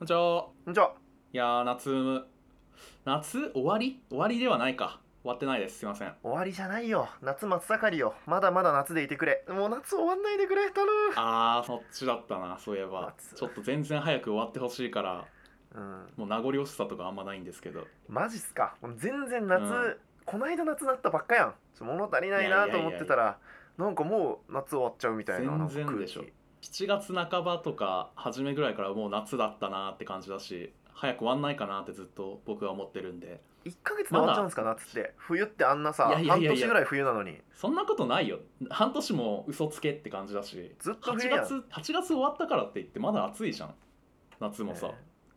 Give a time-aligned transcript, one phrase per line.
[0.00, 0.18] こんにちは。
[0.18, 0.94] こんにちは。
[1.30, 2.22] いやー、夏、
[3.04, 4.00] 夏終わり？
[4.08, 4.98] 終わりではないか。
[5.22, 5.80] 終わってないです。
[5.80, 6.14] すいません。
[6.22, 7.06] 終わりじゃないよ。
[7.20, 8.14] 夏真っ盛りよ。
[8.24, 9.44] まだまだ夏でいてくれ。
[9.50, 10.70] もう夏終わんないでくれ。
[10.70, 10.92] 頼む。
[11.16, 13.12] あー、そっちだったな、そういえば。
[13.18, 15.26] 夏ちょっと全然早く終わってほしいから、
[15.74, 16.06] うん。
[16.16, 17.86] もう名残惜しさとかあんまないんですけど。
[18.08, 18.76] マジっすか？
[18.96, 21.54] 全然夏、うんこないだ夏だったばっかやん。
[21.84, 23.36] 物足りないなと思ってたら、
[23.76, 25.68] なんかもう夏終わっちゃうみたいな。
[25.68, 26.24] 全然でしょ
[26.62, 33.40] 7月半ばとか初めぐらいからもう夏だったなって感じだし、早く終わんないかなってずっと僕は思ってるんで。
[33.64, 35.14] 1ヶ月で終わっちゃうんですか、夏って。
[35.16, 37.38] 冬ってあんなさ、いやいやいやいや半年ぐらい冬なのに。
[37.54, 38.38] そんなことないよ。
[38.70, 40.74] 半年も嘘つけって感じだし。
[40.78, 41.44] ずっと8冬やん。
[41.44, 43.74] 月、8月終わったからって言ってまだ暑いじゃん。
[44.40, 44.88] 夏もさ。
[44.88, 44.94] ね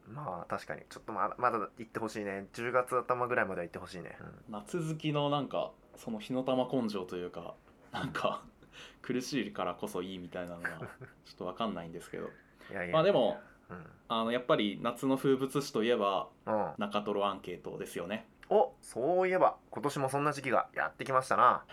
[0.09, 4.17] まあ確かにちょっとまだまだ行ってほしいね10月頭ぐらいまでは行ってほしいね、
[4.49, 7.55] 夏好きのなんかその火の玉根性というか
[7.91, 8.43] なんか
[9.01, 10.69] 苦しいからこそいいみたいなのは
[11.25, 12.29] ちょっとわかんないんですけど。
[12.91, 18.27] まあでもうん、あのやっぱり夏の風物詩といえばうん、中トロアンケートですよね。
[18.49, 21.65] おそういえば今年もそんな時期がやってきましたな。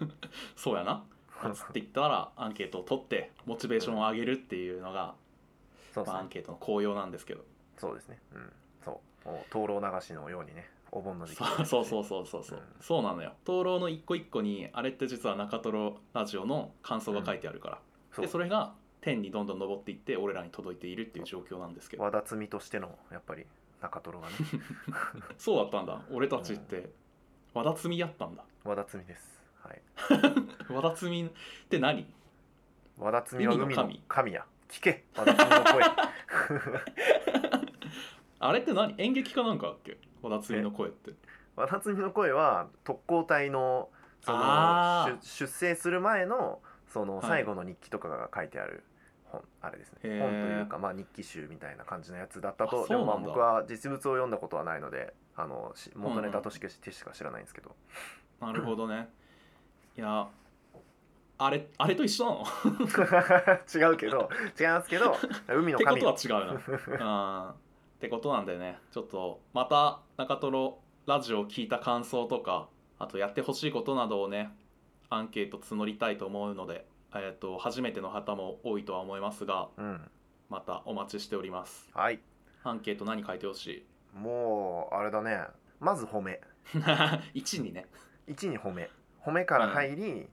[0.56, 1.04] そうやな。
[1.42, 5.14] 夏って言ったらアンケートを取ってモチベーションを上げるっていうのが、
[5.94, 7.44] まあ、アンケートの効用なんですけど。
[7.76, 8.20] そうですね。
[8.34, 8.52] うん
[9.28, 12.64] もう灯籠流しのようにねお盆の時期そうそうそうそうそうそう、うん。
[12.80, 13.32] そうなのよ。
[13.44, 17.78] 灯籠の一個一個にあれって実は中トロラジオの感想が書いてあるから、
[18.12, 22.02] そうでそれが天にどんどん登っていって俺らに届いているっていう状況なんですけど。
[22.02, 23.44] 和田摘みとしてのやっぱり
[23.82, 24.34] 中トロがね。
[25.36, 26.00] そうだったんだ。
[26.10, 26.90] 俺たちって
[27.52, 28.44] 和田摘みやったんだ。
[28.64, 29.42] 和田摘みです。
[29.62, 29.82] はい。
[30.72, 31.30] 和田摘みっ
[31.68, 32.06] て何？
[32.96, 34.02] 和田摘みは海の海の神。
[34.08, 34.46] 神や。
[34.68, 35.04] 聞け。
[35.14, 37.57] 和田摘みの声
[38.40, 38.94] あれって何？
[38.98, 39.98] 演劇かなんかだっけ？
[40.22, 41.12] 和田摘みの声って。
[41.56, 43.88] 和田摘みの声は特攻隊の
[44.20, 44.38] その
[45.20, 47.26] 出出征する前のそのはい。
[47.26, 48.84] 最後の日記とかが書いてある
[49.24, 50.20] 本、あれですね。
[50.20, 57.74] 本というかまあ日記集みたいな感じのやつだったあとでもまあ僕は実物を読んだことはないのであのし元ネタとしてしか知らないんですけど、
[58.40, 59.08] なるほどね。
[59.96, 60.28] いや
[61.40, 62.44] あれあれと一緒なの？
[63.90, 64.28] 違うけど
[64.58, 65.16] 違いますけど
[65.48, 66.60] 海のってこ神とは違うな。
[67.00, 67.67] あー
[67.98, 68.78] ってことなんでね。
[68.92, 74.50] ちょっとまた中トロラジオを聞いた感想とかあとやってほしいことなどをね
[75.10, 80.00] アンケート募りたいと思うので、えー、と初めての方も多いとは思いますがうん。
[80.48, 81.90] またお待ちしております。
[81.92, 82.20] はい。
[82.62, 84.16] アンケート何書いてほしい？
[84.16, 85.40] もうあれだね。
[85.80, 86.40] まず褒め。
[87.34, 87.86] 1にね。
[88.28, 88.88] 1に褒め。
[89.24, 90.28] 褒めから入り、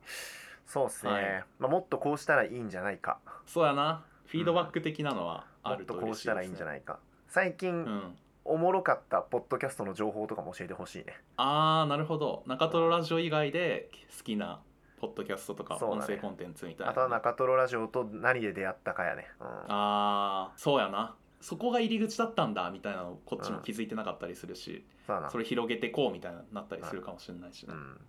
[0.66, 1.46] そうですね、はい。
[1.60, 3.20] まあ、もっとこうしたらいいんじゃないか。
[3.46, 4.06] そうやな。
[4.28, 8.18] フィードバック的なのはあもっるととこうしたらいいんじゃないか最近、うん。
[8.48, 11.20] おもろかったポッドキャストの情報とかも教えてほしいね。
[11.36, 12.44] あーなるほど。
[12.46, 14.62] 中トロラジオ以外で好きな
[15.02, 16.02] ポッドキャストとかそうだね。
[16.02, 16.92] 音声コンテンツみたいな。
[16.92, 19.48] あとは中トロラジオと何で出会ったかやね、うん。
[19.70, 21.16] あーそうやな。
[21.42, 25.30] そこが入り口だったんだみたいなのこっちも気づいてなかったりするし、そうだな。
[25.32, 28.00] それ広げてこうみたいになったりするかもしれないしね、いうん。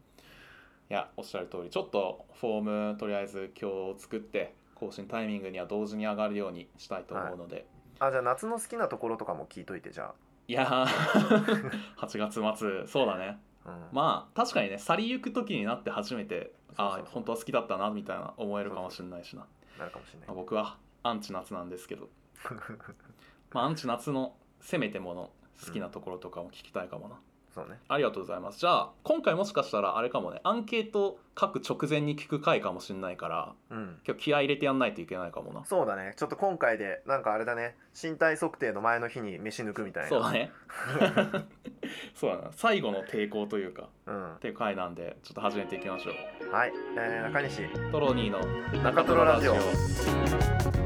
[0.90, 1.70] やおっしゃる通り。
[1.70, 7.66] ちょっとフォームとりあえず今日作って更新タイミングには同時に上がるようにしたいと思うので、
[7.98, 10.12] あじゃあ夏の好きなところとかも聞いといてじゃ
[10.48, 11.70] い、やー。
[11.98, 12.86] 8月末。
[12.86, 13.40] そうだね。
[13.64, 13.88] あ、うん。
[13.92, 19.46] まあ確かにね去りゆく時になって初めてああ本当は好きだったなみたいな思えるかもしれないしな。
[19.78, 20.28] なるかもしれない。
[20.28, 22.08] まあ、僕はアンチ夏なんですけど、
[23.52, 25.30] まあ、アンチ夏のせめてもの
[25.64, 27.20] 好きなところとかも聞きたいかもな、
[27.56, 27.78] そうね。
[27.88, 28.60] ありがとうございます。
[28.60, 30.40] じゃあ今回もしかしたらあれかもね。
[30.44, 33.98] アンケート書く直前に聞く回かもしれないからうん。
[34.06, 35.64] 今日気合い入れてやんないといけないかもな。
[35.64, 36.12] そうだね。
[36.16, 37.74] ちょっと今回でなんかあれだね。
[38.00, 40.08] 身体測定の前の日に飯抜くみたいな。
[40.10, 40.52] そうだね。
[42.14, 42.48] そうだな。
[42.52, 44.34] 最後の抵抗というかうん。
[44.34, 46.52] っていう回なんでちょっと始めていきましょう。
[46.52, 47.62] はい、えー、中西。
[47.90, 50.85] トロニーの中トロラジオ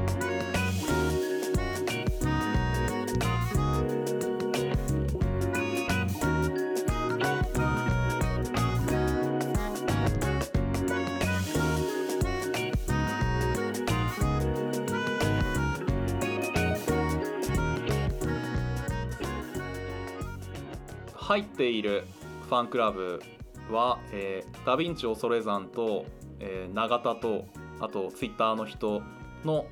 [21.30, 22.09] 入っている
[22.48, 23.22] ファンクラブ
[23.71, 26.04] は、えーダヴィンチ恐山と、
[26.41, 27.44] えー永田と
[27.78, 29.00] あとツイッターの人
[29.44, 29.66] の、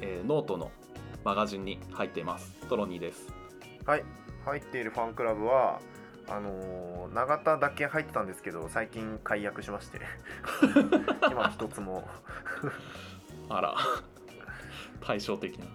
[0.00, 0.70] えーノートの
[1.22, 2.54] マガジンに入っています。
[2.70, 3.30] トロニーです。
[3.84, 4.04] はい。
[4.46, 5.82] 入っているファンクラブは
[6.26, 10.00] あのー永田だけ入ってたんですけど最近解約しまして。
[11.30, 12.08] 今一つも。
[13.50, 13.76] あら。
[15.02, 15.66] 対照的な。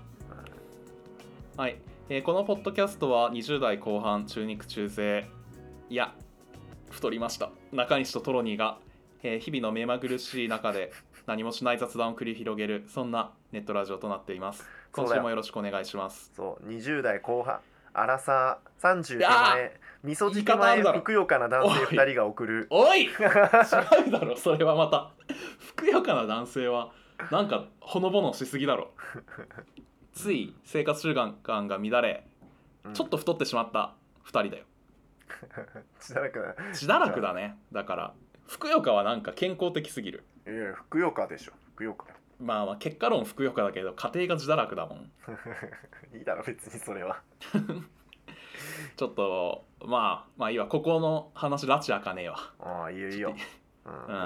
[1.56, 1.80] はい、
[2.10, 5.28] えーこのポッドキャストは20代後半中肉中背
[5.90, 6.14] いや
[6.90, 7.52] 太りました。
[7.72, 8.80] 中西とトロニーが、
[9.22, 10.92] えー日々の目まぐるしい中で
[11.28, 14.66] 何もしない雑談を繰り広げるそんなネットラジオとなっています。
[14.92, 16.32] 今週もよろしくお願いします。
[16.36, 17.60] そう20代後半。
[17.94, 19.80] アラサー30手前。
[20.04, 22.68] 味噌汁前ふくよかな男性2人が送る。
[22.72, 23.04] おい。
[23.06, 25.12] 違うだろそれはまた。
[25.60, 26.92] ふくよかな男性は
[27.30, 28.92] なんかほのぼのしすぎだろ
[30.20, 31.34] つい生活習慣
[31.68, 32.26] が乱れ
[32.84, 32.94] うん。
[32.94, 33.94] ちょっと太ってしまった
[34.26, 34.66] 2人だよ。
[36.02, 37.58] しばらく自堕落だね。
[37.72, 38.14] だから
[38.46, 40.26] ふくよかはなんか健康的すぎる。
[40.46, 41.54] いやいやふくよかでしょ。
[41.68, 42.08] ふくよか
[42.40, 45.12] まあまあ結果論ふくよかだけど家庭が自堕落だもん。
[46.18, 47.22] いいだろ別にそれは。
[48.98, 52.36] ちょっとまあまあいいわここの話拉致あかねえわ。
[52.60, 53.10] ああいいよ。
[53.10, 53.20] いい？
[53.20, 53.36] よ、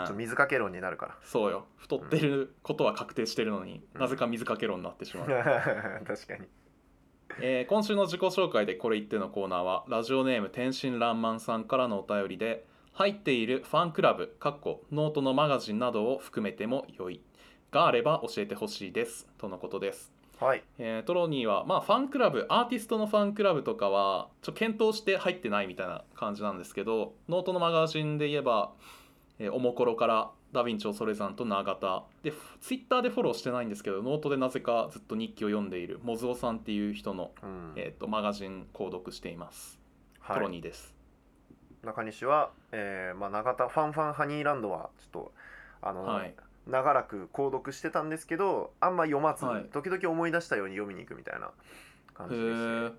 [0.09, 0.17] うん。
[0.17, 1.17] 水かけ論になるから。
[1.23, 1.65] そうよ。
[1.77, 4.01] 太ってることは確定してるのに、うん。
[4.01, 5.27] なぜか水かけ論になってしまう、
[6.05, 6.47] 確かに。
[7.41, 17.21] えー今週の自己紹介でこれ言ってのコーナーはラジオネーム天真爛漫さんからのお便りで入っているファンクラブかっこノートのマガジンなどを含めても良い。
[17.73, 19.27] があれば教えてほしいです。
[19.39, 20.13] とのことです。
[20.39, 20.63] はい。
[20.77, 28.73] えートロニーはまあファンクラブアーティストのファンクラブとかはちょ検討して入ってないみたいな感じなんですけどノートのマガジンで言えば、
[29.39, 32.03] えーおもころからダヴィンチョ・ソレザンと永田。
[32.21, 32.31] で
[32.61, 37.73] ツイッターでフォローしてないんですけどノートでなぜかずっと日記を読んでいるモズオさんっていう人の、うん。
[37.75, 39.79] えー、とマガジン購読しています、
[40.27, 40.93] トロはいニーです。
[41.83, 45.33] 中西は、えーまあ、永田ファンファンハニーランドはちょっと
[45.81, 46.35] あの、はい。
[46.67, 49.65] 長らく購読してたんですけどあんま読まず、はい。
[49.65, 51.51] 時々思い出したように読みに行くみたいな
[52.13, 52.89] 感じでしてへー。
[52.89, 52.95] ちょ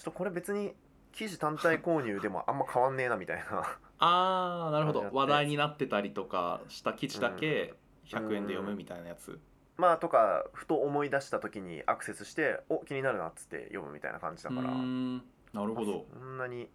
[0.00, 0.74] っとこれ別に
[1.12, 5.08] 記事単体購入でもあんま変わんねえなみたいなあーなるほど。
[5.12, 7.74] 話題になってたりとかした記事だけ
[8.06, 9.38] 100円で読むみたいなやつ、
[9.76, 16.06] まあとかふと思い出した時にアクセスしてお気になるなっつって読むみたいな感じだうからなるほど。
[16.12, 16.68] そんなに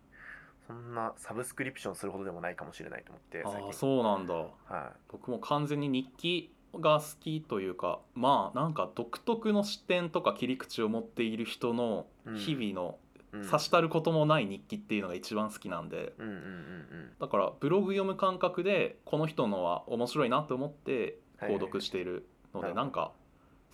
[0.68, 3.66] そんなサブスクリプションするほどでもないかもしれないと思って最近。
[3.66, 4.34] ああそうなんだ。
[4.34, 12.36] は僕も完全に日記が好きというかまあなんか独特の視点とか切り口を持っている人のうん。
[12.36, 12.98] 日々の
[13.38, 16.14] い、うん、差したることもない日記っていうのが一番好きなんで。
[16.18, 16.86] うんうんうん
[17.18, 22.74] だからブログ読む感覚でこの人のは面白いなと思って購読しているのはいはい。
[22.74, 23.14] でなんか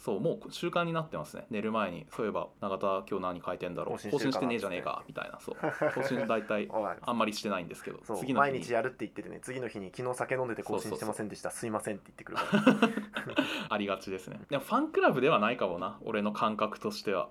[0.02, 1.46] そうもう習慣になってますね。
[1.52, 2.08] 寝る前に。
[2.10, 4.10] そういえば永田今日何書いてんだろう。
[4.10, 5.04] 更新してねえじゃねえか。
[5.08, 5.40] みたいな。
[5.40, 5.56] そう。
[5.94, 6.68] 更新大体
[7.06, 8.00] あんまりしてないんですけど。
[8.00, 8.34] 次の日に。
[8.34, 9.40] 毎日やるって言っててね。
[9.44, 12.44] 次の日に昨日酒飲んでて更新してませんでしたすいませんって言ってくるか
[13.70, 14.42] ありがちですね。
[14.50, 16.00] でもファンクラブではないかもな。
[16.04, 17.30] 俺の感覚としては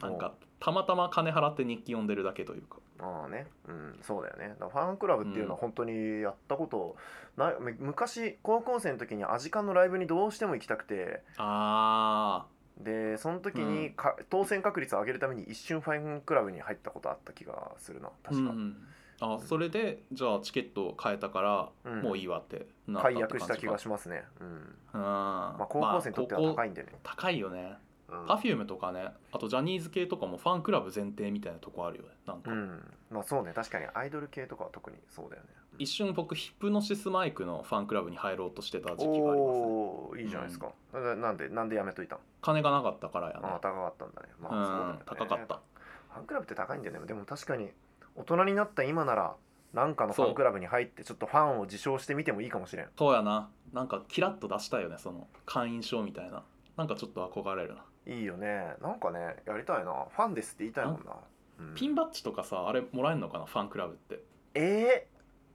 [0.00, 2.78] なんかたまたま金払って日記読んでるだけというか。
[2.98, 3.46] らああね。
[3.68, 4.56] うんそうだよね。
[4.58, 6.96] だファンクラブっていうのは本当にやったこと
[7.36, 7.56] ない。
[7.60, 11.22] む昔高校生の時にアジカンのライブにどうしても行きたくて。
[11.36, 12.46] あ
[12.78, 18.08] でその時にか、当選確率を上げるために一瞬ファンクラブに入ったことあった気がするな。
[18.08, 18.76] ー確か、うん
[19.20, 22.02] あそれでじゃあチケットを変えたから、うん。
[22.02, 24.22] もういいわってなっ解約した気がししますね。
[24.40, 24.76] うん。
[24.92, 28.26] ままあ高校生にとっては高い、いんでね、高いよねうん。
[28.26, 32.96] パフュームとかねあとジャニーズ系とかもファンクラブ前提みたいなとこあるよねなんか、うん。
[33.10, 35.48] まあそうね確かにアイドル系とかは特にそうだよね。
[35.78, 39.66] 一瞬僕ヒプノシスマイクのファンクラブに入ろうとしてた時期がありますね。
[39.66, 39.68] お
[40.10, 42.18] おーいいじゃないですか、ななんでなんでやめといたん？
[42.40, 43.40] 金がなかったからやね。
[43.44, 44.28] ああ高かったんだね。
[44.40, 44.98] まうんあそうだよね。
[45.06, 45.60] 高かった。
[46.14, 47.06] ファンクラブって高いんだよね。
[47.06, 47.68] でも確かに
[48.16, 49.36] 大人になった今なら
[49.72, 52.88] なんかのファンクラブに入ってちょっとファンを自称してみてもいいかもしれん。
[52.98, 53.48] そうやな。
[53.72, 56.42] なんかキラッと出したいよねその会員証みたいな。
[56.76, 58.74] なんかちょっと憧れるないいよね。
[58.82, 60.06] なんかねやりたいな。
[60.10, 61.12] ファンですって言いたいもんな、
[61.60, 61.74] うん。
[61.74, 63.44] ピンバッジとかさあれもらえるのかな？
[63.44, 64.20] ファンクラブって。
[64.54, 65.06] え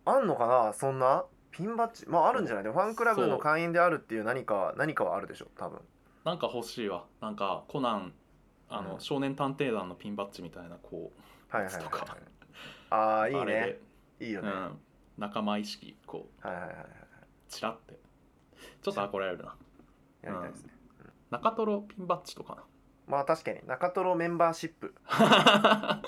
[0.06, 0.74] ー、あんのかな？
[0.74, 1.26] そんな？
[1.52, 2.06] ピンバッジ？
[2.08, 2.64] まああるんじゃない？
[2.64, 5.80] でもファンクラブの会員であるっていう何か何かはあるでしょ多分。
[6.24, 7.06] なんか欲しいわ。
[7.22, 8.14] なんかコナン
[8.70, 9.00] あの、うん。
[9.02, 11.12] 少年探偵団のピンバッジみたいなこ
[11.52, 11.92] うはいはいはい、はい。
[11.92, 12.18] とか、
[12.92, 13.78] ああいいね。
[14.20, 14.72] いいよね、はいうん、
[15.18, 16.76] 仲間意識こうはいはいはい
[17.50, 17.94] チラって。
[18.82, 19.56] ちょっと憧れるな。
[20.22, 20.73] やりたいですね、
[21.34, 22.64] 中トロピンバッジとか
[23.08, 24.94] まあ確かに中トロメンバーシップ。
[25.10, 26.02] な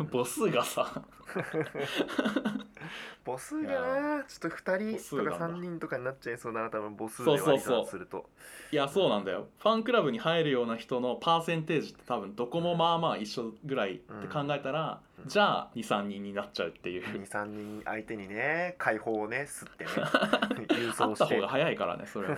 [0.10, 1.02] ボスがさ。
[3.24, 3.72] 母数が
[4.18, 7.48] なちょっと2人とか母数がな3人とかになっちゃいそうだな多分母数でそうそうそう。
[7.48, 8.28] 割り算すると。
[8.72, 9.48] いやそうなんだよ。
[9.58, 15.28] ファンクラブに入るような人のパーセンテージって多分どこもまあまあ一緒ぐらいって考えたら、うん。
[15.28, 17.04] じゃあ23人になっちゃうっていう。
[17.04, 19.90] 23人相手にね解放をね吸ってね。
[20.68, 21.24] 郵あ送して。
[21.24, 22.36] った方が早いからねそれは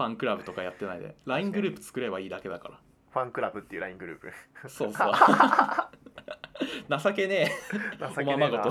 [0.00, 1.14] ファンクラブとかやってないで。
[1.26, 2.80] LINE グループ作ればいいだけだか
[3.10, 4.28] ファンクラブっていう LINE グループ。
[4.28, 4.32] ら
[4.70, 5.12] そうそう。
[6.98, 7.50] 情けねえ。
[7.98, 8.46] 情けねえな。
[8.46, 8.70] おままご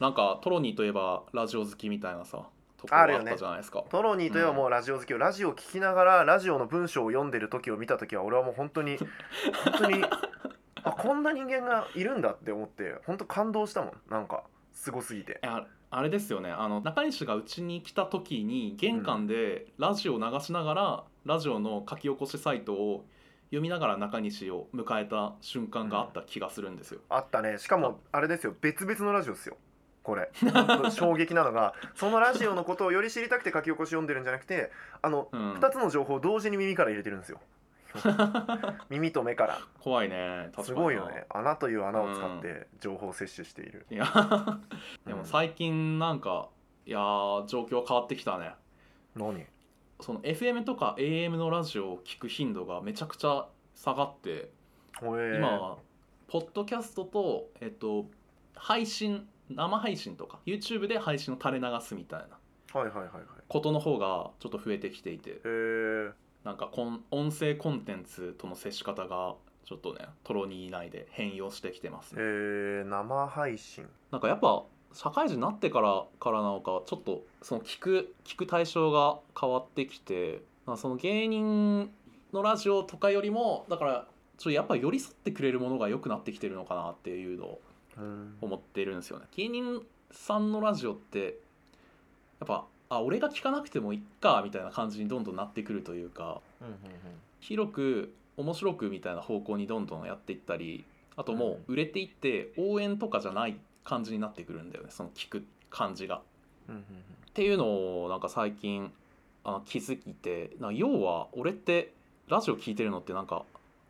[0.00, 9.08] なんかトロニーといえばラジオ好きみたいなさところあるよじゃないですか、トロニーといえばもうラジオ好きを、ラジオ聞きながらラジオの文章を読んでる時を見た時は俺はもう本当に本
[9.78, 10.04] 当に
[10.84, 13.92] あこんな人間がいるんだって思って本当感動したもん。
[14.10, 15.40] なんかすごすぎて
[15.90, 16.50] あれですよね。
[16.50, 23.04] あの中西がうちに来た時に玄関でラジオを流しながら、ラジオの書き起こしサイトを
[23.46, 27.00] 読みながら中西を迎えた瞬間があった気がするんですよ。
[27.08, 27.58] あったね。
[27.58, 28.54] しかもあれですよ。
[28.60, 29.56] 別々のラジオですよ。
[30.02, 30.30] これ。
[30.92, 35.54] 衝撃なのがそのラジオのことをより知りたくて書き起こし読んでるんじゃなくてあの、うん。
[35.54, 37.40] 2つの情報を同時に耳から入れてるんですよ
[38.90, 39.58] 耳と目から。
[39.80, 40.50] 怖いね。
[40.62, 41.26] すごいよね。
[41.28, 44.06] 穴という穴を使って情報を摂取している、いや。
[45.06, 46.48] でも最近なんか
[46.86, 48.54] いやー状況変わってきたね。
[49.14, 49.46] 何？
[50.00, 54.50] その FM とか AM のラジオを聞く頻度がめちゃくちゃ下がって
[55.02, 55.78] 今は
[56.28, 58.06] ポッドキャストとえっと
[58.54, 62.38] 配信生配信とか YouTube で配信を垂れ流すみたいな
[62.72, 63.22] はいはいはいはい。
[63.48, 65.40] ことの方がちょっと増えてきていて。
[65.44, 65.48] え。
[65.48, 66.12] ー、
[66.48, 69.34] なんかこん音声コンテンツとの接し方が
[69.66, 73.84] ちょっとねトロニー内で変容してきてますね、えー、生配信。
[74.10, 74.64] なんかやっぱ
[74.94, 81.90] 社会人になってからからなのかちょっとその聞く聞く対象が変わってきてまあその芸人
[82.32, 87.60] のラジオとかよりもだからちょっとやっぱ寄り添ってくれるものが良くなってきてるのかなっていうのを
[87.98, 88.38] うん。
[88.40, 89.26] 思ってるんですよね。
[89.36, 91.40] 芸人さんのラジオって
[92.40, 96.74] やっぱあ俺が聞かなくてもいっかみたいな感じにどんどんなってくるというかうんうん
[97.40, 100.84] 広く面白くみたいな方向にどんどんやっていったり
[101.16, 106.22] あともう売れていって応援とかじゃない感じになってくるんだよねその聞く感じが。
[106.68, 108.90] うんうんっていうのをなんか最近
[109.44, 111.92] あの気づいてな要は俺って
[112.26, 113.44] ラジオ聞いてるのってなんか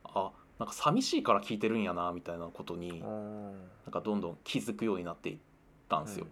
[0.05, 3.53] あなんか寂しいから聞いてるんやなみたいなことにうん
[3.87, 5.39] なんかどんどん気づくようになっていっ
[5.89, 6.27] たんですよ。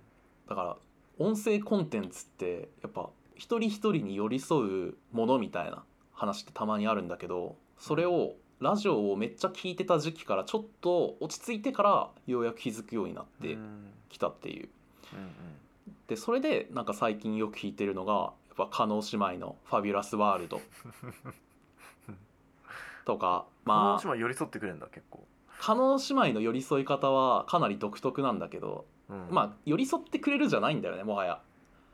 [0.47, 0.77] だから
[1.19, 5.83] 音声コンテンツってやっぱ一人一人に寄り添うものみたいな
[6.13, 14.69] 話ってたまにあるんだけどそれをラジオをめっちゃ聞いてた時期からちょっと落ち着いてからようやく気づくようになってうんきたっていう。
[15.13, 15.57] うん
[16.09, 20.61] でそれでなんか最近よく聞いてるのがやっぱ加納姉妹の「ファビュラスワールド」
[23.05, 25.27] とかまあまあ寄り添ってくれるんだ結構、
[25.69, 29.29] 姉妹の寄り添い方はかなり独特なんだけどうん。
[29.31, 31.41] まあ寄り添ってくれるじゃないんだよねもはや。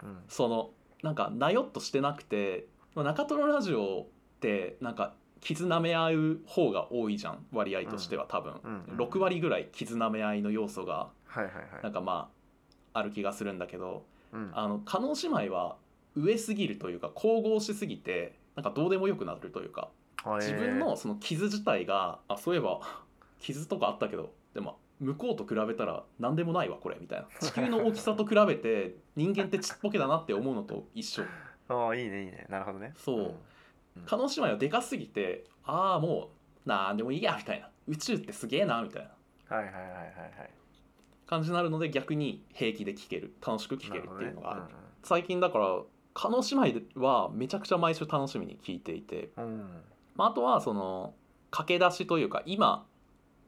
[0.02, 0.18] うん。
[0.28, 0.70] その
[1.02, 11.08] なんかなよっとしてなくてまあ中トロラジオってなんか傷舐め合う方が多いじゃん割合としては多分、うんうん6割ぐらい傷舐め合いの要素が
[11.82, 12.30] なんかま
[12.94, 14.50] あある気がするんだけどうん。
[14.54, 15.76] あの加納姉妹は
[16.14, 19.88] 上すぎるというか神々しすぎてなんかどうでもよくなるというか。
[20.24, 22.80] あ自分のその傷自体があそういえば
[23.40, 27.26] 傷とかあったけどでも向こうと比べたら何でもないわこれみたいな。
[27.40, 31.24] 地球の大きさと比べて人間ってちっぽけだなって思うのと一緒。
[31.68, 32.46] ああいいねいいね。
[32.48, 32.92] なるほどね。
[32.96, 33.16] そ
[33.96, 33.98] う。
[34.00, 34.02] ん。
[34.04, 36.30] 加納姉妹はでかすぎてああも
[36.66, 37.68] うなんでもいいやみたいな。
[37.88, 39.02] 宇宙ってすげえなみたい
[39.48, 39.56] な。
[39.56, 40.02] はいはいはいはいは
[40.44, 40.50] い。
[41.26, 43.34] 感じになるので逆に平気で聴ける。
[43.44, 44.60] 楽しく聴けるっていうのがある。
[44.62, 45.82] なる最近だから
[46.14, 49.82] 加納姉妹はめちゃくちゃ毎週楽しみに聴いていて、うん。
[50.14, 51.14] まあ、あとはその
[51.50, 52.86] 駆け出しというか今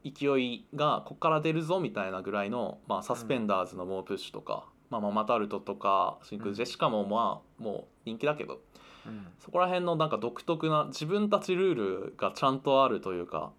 [0.05, 8.61] 勢いがここから出るぞみたいなぐらいの、まあ、サスペンダーズの猛プッシュとか、まあ、ママタルトとか真空ジェシカもまあもう人気だけど
[9.07, 9.27] うん。
[9.39, 13.53] そこら辺のなんか独特な自分たちルールがちゃんとあるというか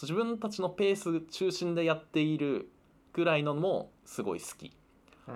[0.00, 2.70] 自分たちのペース中心でやっている
[3.12, 4.72] ぐらいのもすごい好き。
[5.28, 5.34] うん。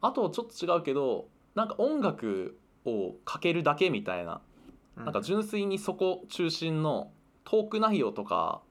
[0.00, 4.40] あとちょっと違うけどなんか音楽をかけるだけみたいな
[4.96, 5.04] うん。
[5.04, 7.12] なんか純粋にそこ中心の
[7.44, 8.62] トーク内容とか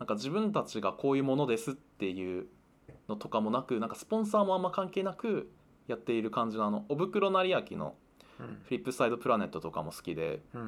[0.00, 2.46] なんか自分たちがこういうものですっていう
[3.08, 5.50] のとかもなくなんかスポンサーもあんま関係なく
[5.86, 7.94] やっている感じのあのおぶくろ成明の
[8.40, 8.62] うん。
[8.64, 10.60] フリップサイドプラネットとかも好きでな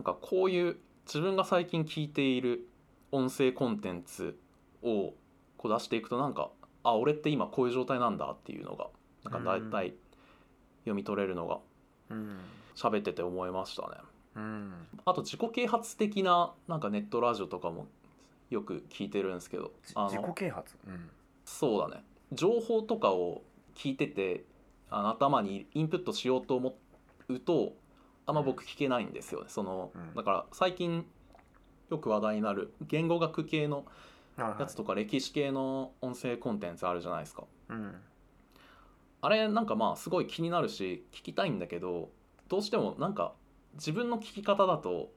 [0.00, 2.68] んかこういう自分が最近聞いている
[3.10, 4.38] 音声コンテンツ
[4.82, 5.14] を
[5.56, 6.50] こう出していくとなんか
[6.84, 8.86] あ俺って今こういう状態なんだっていうのが
[9.24, 9.94] なんか大体
[10.82, 11.58] 読み取れるのが
[12.10, 12.38] うん。
[12.76, 13.88] 喋ってて思いましたね。
[14.36, 14.72] うん。
[15.04, 17.86] あと自己啓発的ななんかネットラジオとかも
[18.50, 20.76] よく聞いてるんですけどあ自己の啓発？
[20.86, 21.10] うん。
[21.44, 22.04] そうだね。
[22.32, 23.42] 情報とかを
[23.74, 24.44] 聞いてて
[24.90, 26.76] あの頭にインプットしようと思
[27.28, 27.76] うと
[28.26, 29.46] あんま僕聞けないんですよね。
[29.48, 30.14] そのうん。
[30.14, 31.06] だから最近
[31.90, 33.84] よく話題になる言語学系の
[34.36, 37.44] やつとか歴史系の音声コンテンツあるじゃないですか。
[37.68, 37.94] うん。
[39.20, 42.10] あれなんかまあすごい気になるし聞きたいんだけど
[42.48, 43.32] どうしてもなんか
[43.74, 45.10] 自分の聞き方だと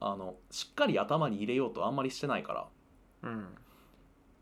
[0.00, 2.68] あのしっかり頭に入れようとあんまりしてないから
[3.22, 3.46] うん。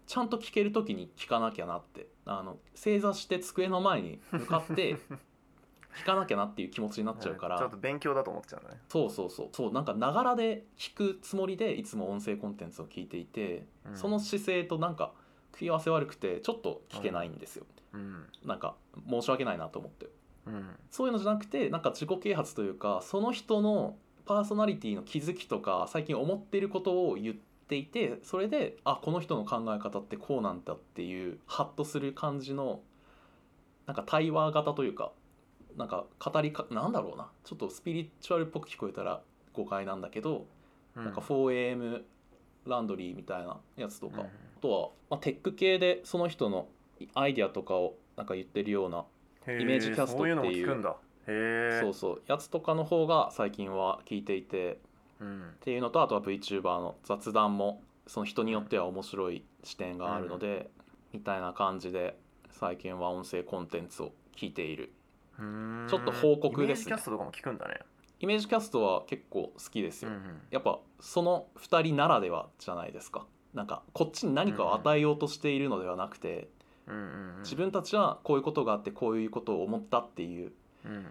[0.06, 2.08] ちゃんと聞ける時に聞かなきゃなって。
[2.26, 4.96] あの正座して机の前に向かって
[5.94, 7.58] 聞かなきゃなっていう気持ちになっちゃうから。
[7.58, 8.80] ちょっと勉強だと思っちゃうね。
[8.88, 9.48] そうそうそう。
[9.52, 13.96] そうなんかながらで聞くつもりでいつも音声コンテンツを聞いていて、うん。
[13.96, 15.12] その姿勢となんか
[15.52, 18.26] 食い合わせ悪くてちょっと聞けないんですよ、うん。
[18.44, 18.76] なんか
[19.08, 20.08] 申し訳ないなと思って。
[20.46, 20.76] うん。
[20.90, 23.96] そういうのじゃなくてなんか自己啓発というかその人の
[24.26, 27.34] パーソナリティの気づきとか最近思っていることを言っ
[27.68, 32.80] ていてそれであこの人の考え方ってこうなんだっていうハッとする感じの
[33.86, 35.12] なんか対話型というか
[35.76, 37.28] なんか語りかなんだろうな。
[37.44, 40.46] ちょっとスピリチュアルっぽく聞こえたら誤解なんだけど、
[40.96, 41.04] うん。
[41.04, 42.02] なんか 4AM
[42.66, 44.26] ランドリーみたいなやつとか、うん。
[44.26, 46.68] あとは、まあ、テック系でその人の
[47.14, 49.04] アイデアとかをなんか言ってるような
[49.52, 50.82] イメージキャストっていう
[51.26, 52.22] へえそうそう。
[52.26, 54.80] やつとかの方が最近は聞いていて
[55.20, 55.50] うん。
[55.50, 60.70] っていうのとあとは VTuber の雑談もその人によっては面白い視点があるので、
[61.12, 62.18] みたいな感じで
[62.50, 64.92] 最近は音声コンテンツを聞いている。
[65.36, 66.84] ちょっと報告ですね。
[66.86, 67.80] イメージキャストとかも聞くんだね。
[68.20, 70.22] イメージキャストは結構好きですよ、うんうん。
[70.50, 73.26] やっぱその2人ならではじゃないですか。
[73.52, 76.48] なんかこっちに何かを与えようとしているのではなくて、
[76.86, 77.06] うんうんう
[77.38, 77.42] ん。
[77.42, 80.52] 自分たちはこういうことがあってこういうことを思ったっていう
[80.84, 81.04] うんうんうん。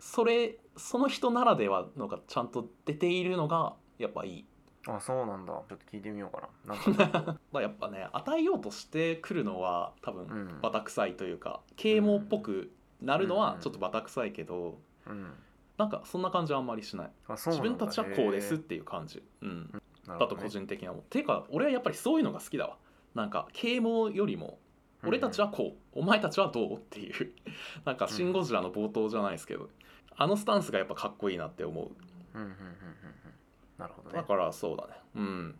[0.00, 4.44] それその人ならではのがちゃんと出ているのがやっぱいい。
[4.86, 5.52] あそうなんだ。
[5.68, 6.74] ちょっと聞いてみようかな。
[6.74, 7.38] なんか。
[7.52, 10.60] まあやっぱね与えようとしてくるのは多分うん。
[10.60, 15.32] バタ臭いというか啓蒙っぽくなるのうんはちょっとバタ臭いけどうん。
[15.76, 17.10] なんかそんな感じはあんまりしない。
[17.28, 19.80] 自分たちはこうですっへていう感じ、うん、ね。
[20.06, 21.04] だと個人的には思う。
[21.10, 22.76] ていうか俺はやっぱりそういうのが好きだわ。
[23.14, 24.58] なんか啓蒙よりも
[25.06, 26.74] 俺たちはこう、お前たちはどう？
[26.74, 27.32] っていう。
[27.84, 29.68] なんか「シン・ゴジラ」の冒頭じゃないですけど、
[30.16, 31.90] あのスタンスがやっぱかっこいいなって思う。
[32.34, 33.34] うんうんうんうんうん。
[33.78, 34.16] なるほどね。
[34.16, 34.94] だからそうだね。
[35.16, 35.58] うん、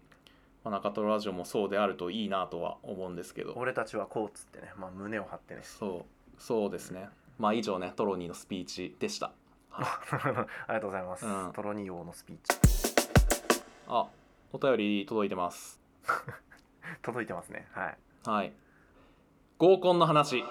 [0.65, 3.55] まあ、中トロラジオもそうであるといいなとは思うんですけど。
[3.57, 5.61] 俺たちはこうっつってね、まあ、胸を張ってね。
[5.63, 6.41] そう。
[6.41, 7.09] そうですね。
[7.39, 7.93] まあ以上ね。
[7.97, 9.33] トロニーのスピーチでした。
[9.71, 9.83] は
[10.15, 11.53] いありがとうございます、うん。
[11.53, 12.95] トロニー王のスピーチ。
[13.89, 14.09] あ
[14.53, 15.81] お便り届いてます。
[17.03, 17.67] 届いてますね。
[17.73, 17.99] はい。
[18.25, 18.53] はい
[19.65, 20.45] 合コンの話。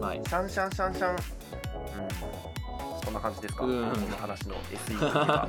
[0.00, 1.12] はいシャンシャンシャンシャン。
[1.12, 1.18] うん。
[3.04, 3.90] こんな感じですか、うん。
[3.90, 5.48] この話の SE というか。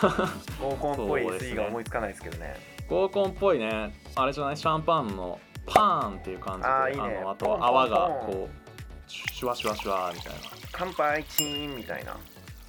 [0.58, 3.94] 合コンっぽい SE が思いつかないですけどね合コンっぽいね。
[4.14, 4.56] あれじゃない？
[4.56, 7.20] シャンパンのパーンっていう感じであーいいね。
[7.22, 7.68] のあとポンポンポン。
[7.68, 10.38] 泡がこうシュワシュワシュワみたいな。
[10.72, 12.16] 乾杯チーンみたいな。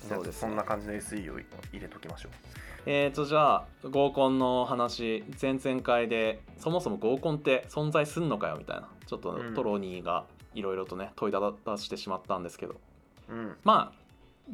[0.07, 0.41] そうですね。
[0.41, 1.39] そんな感じの SE を
[1.71, 2.31] 入れときましょう。
[2.87, 8.87] えーとじゃあ合コンの話前々回でそもそも合コンって存在すんのかよみたいな。
[9.05, 9.53] ちょっとうん。
[9.53, 12.75] トロニーがいろいろとね問いただしてしまったんですけど。
[13.29, 13.57] うん。
[13.63, 13.99] まあ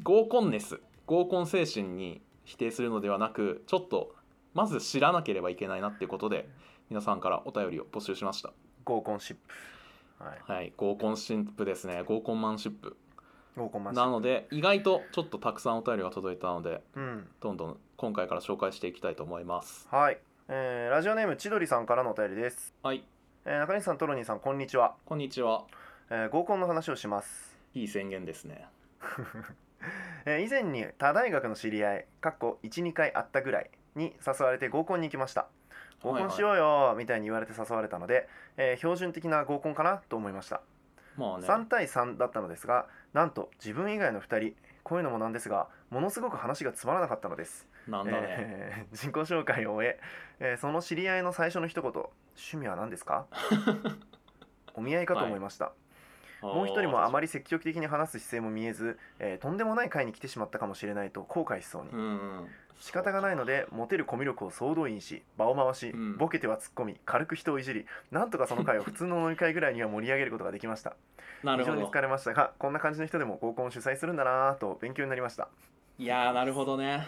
[0.04, 4.15] 合コンネス合コン精神に否定するのではなくちょっと
[4.54, 6.48] まず知らなければいけないなっていうことで
[6.90, 8.52] 皆さんからお便りを募集しました。
[8.84, 9.36] 合コンシッ
[10.18, 10.24] プ。
[10.24, 10.52] はい。
[10.52, 12.04] はい合コンシップですね。
[12.06, 12.98] 合コンマンシップ。
[13.56, 14.08] 合コンマンシップ。
[14.08, 17.28] なので意外とちょっとたくさんお便りが届いたのでうん。
[17.40, 19.88] どんどん今回から紹介していきたいと思います。
[19.90, 20.18] はい、
[20.50, 23.04] えーラジオネーム千鳥さんからのお便りです、はい。
[23.46, 25.64] えー中西さんトロニーさんこんにちは、こんにちは。
[26.10, 27.58] えー合コンの話をします。
[27.74, 28.66] いい宣言ですね。
[30.26, 35.48] えー以前に他大学の知り合いかっこ12回会ったぐらいに誘われて合コンに行きました。
[36.04, 38.28] 合コンしようよみたいに言われて誘われたので、
[38.58, 40.62] えー標準的な合コンかなと思いました、
[41.16, 41.48] まあね。
[41.48, 50.00] 3対3だったのですがなんと自分以外の2人こういうのもなんですがものすごく話がつまらなかったのです、なんだね、えー 自己紹介を終え
[50.40, 53.28] えーその知り合いの最初の一言「趣味は何ですか?
[54.74, 55.74] 」お見合いかと思いました、
[56.42, 62.48] もう一人もあまりり積極的に話す姿勢も見えず、えーとんでもない会に来てしまったかもしれないと後悔しそうに、うんうん。
[62.80, 66.18] 仕方がないのでモテるコミュ力を総動員し場を回し、うん。
[66.18, 70.96] ボケては突っ込み軽く人をいじりなんとかその会を普通の飲み会ぐらいには盛り上げることができました。
[71.44, 71.78] なるほど。
[71.78, 75.48] 非常に疲れましたがこんな感じの人でも合コンを主催するんだなぁと勉強になりました。
[76.00, 77.08] いやーなるほどね。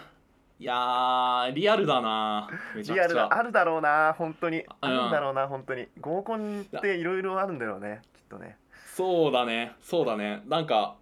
[0.60, 4.64] いやーリアルだなリアルだあるだろうな本当に。
[4.80, 4.96] あうん。
[4.96, 5.88] るんだろうな本当に。
[6.00, 8.56] 合コンっていろいろあるんだろうねきっとね
[8.94, 9.72] そうだね。
[9.82, 10.42] そうだね。
[10.46, 10.96] なんか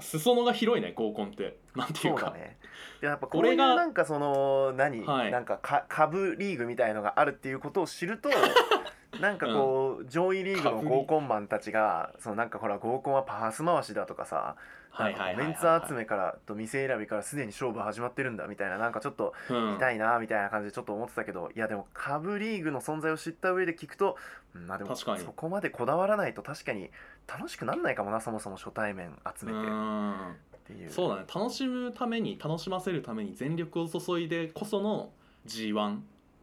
[0.00, 1.56] 裾野が広いね合コンって。
[1.76, 2.56] なんていううだね。
[3.00, 5.30] でやっぱこういう俺がなんかその何、はい。
[5.30, 8.28] なんかか株リーグみたいのがあるっていうことを知ると
[9.20, 14.56] なんかこう、上位リーグの合コンマンたちがそのなんかほら合コンはパス回しだとかさ
[14.98, 19.72] メンツ集めからと店選びからすでに勝負始まってるんだみたいななんかちょっとうん。
[19.74, 24.16] 見たいなみたいな感じでちょっと思ってたけど、いやでも株リーグの存在を知った上で聞くと、
[24.54, 26.90] うんまあでもそこまでこだわらないと確かに
[27.28, 29.58] 楽しくなんないかもなそもそも初対面集めて。
[29.58, 30.36] っうん。
[30.66, 30.90] ていう。
[30.90, 31.24] そうだね。
[31.32, 35.10] 楽しむために楽しませるために全力を注いでこその
[35.46, 35.98] G1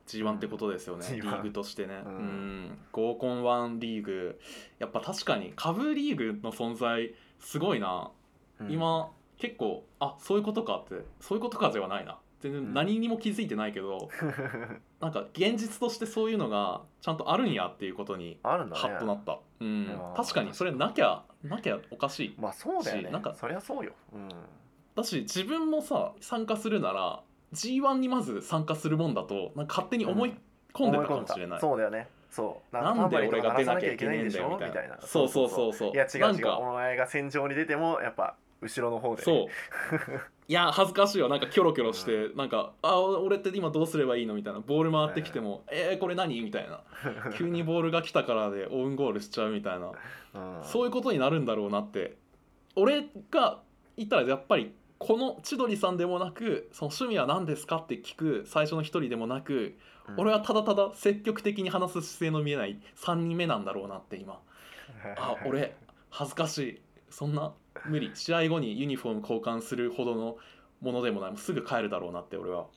[0.07, 1.15] G1 ってことですよね、うん。
[1.15, 2.01] リ G1 ーグとしてね。
[2.05, 2.15] ううん。
[2.65, 4.39] ん合コン1リーグ。
[4.79, 8.11] やっぱ確かに下部リーグの存在すごいな、
[8.59, 8.71] うん。
[8.71, 11.05] 今結構あそういうことかって。
[11.19, 12.17] そういうことかではないな。
[12.41, 12.63] 全うん。
[12.65, 14.09] 然何にも気づいてないけど、
[14.99, 19.87] なんか現実としてそういうのがちゃんとあるんやっていうことにハッとなねった、うん。
[20.15, 23.09] 確かにそれなきゃなきゃおかしいまあそうだよね。
[23.09, 23.93] しなんかそりゃそうよ。
[24.13, 24.29] うん。
[24.95, 30.33] だし自分もさ参加するなら G1 にまず参加するもんだとなんか勝手に思い
[30.73, 32.07] 込んでたかもしれない、そうだよね。
[32.29, 32.75] そう。
[32.75, 34.97] なんで俺が出なきゃいけないんだよみたいな。
[35.01, 35.91] そうそうそうそう。
[35.91, 36.47] いや違う違う。
[36.49, 39.21] お前が戦場に出てもやっぱ後ろの方で。
[39.21, 39.47] ね、そう。
[40.49, 44.59] いや恥ずかしいよなんかキョロキョロして、なんか「あ俺って今どうすればいいの?」みたいな。
[44.59, 46.81] ボール回ってきても「えー、これ何?」みたいな。
[47.37, 49.91] 急にボールが来たからでオウンゴールしちゃうみたいな、
[50.33, 52.17] うん、そういうことになるんだろうなって。
[52.75, 53.59] 俺が
[53.95, 59.75] 言ったらやっぱりこの千鳥さんでもなくその趣味は何ですかって聞く最初の一人でもなく、
[60.07, 60.19] うん。
[60.19, 64.39] 俺はただただ積極的に話す姿勢の見えない3人目なんだろうなって今。
[65.17, 65.75] あ俺
[66.09, 66.81] 恥ずかしい。
[67.09, 67.53] そんな
[67.85, 68.11] 無理。
[68.13, 70.37] 試合後にユニフォーム交換するほどの
[70.81, 71.31] ものでもない。
[71.31, 72.67] もうすぐ帰るだろうなって俺は。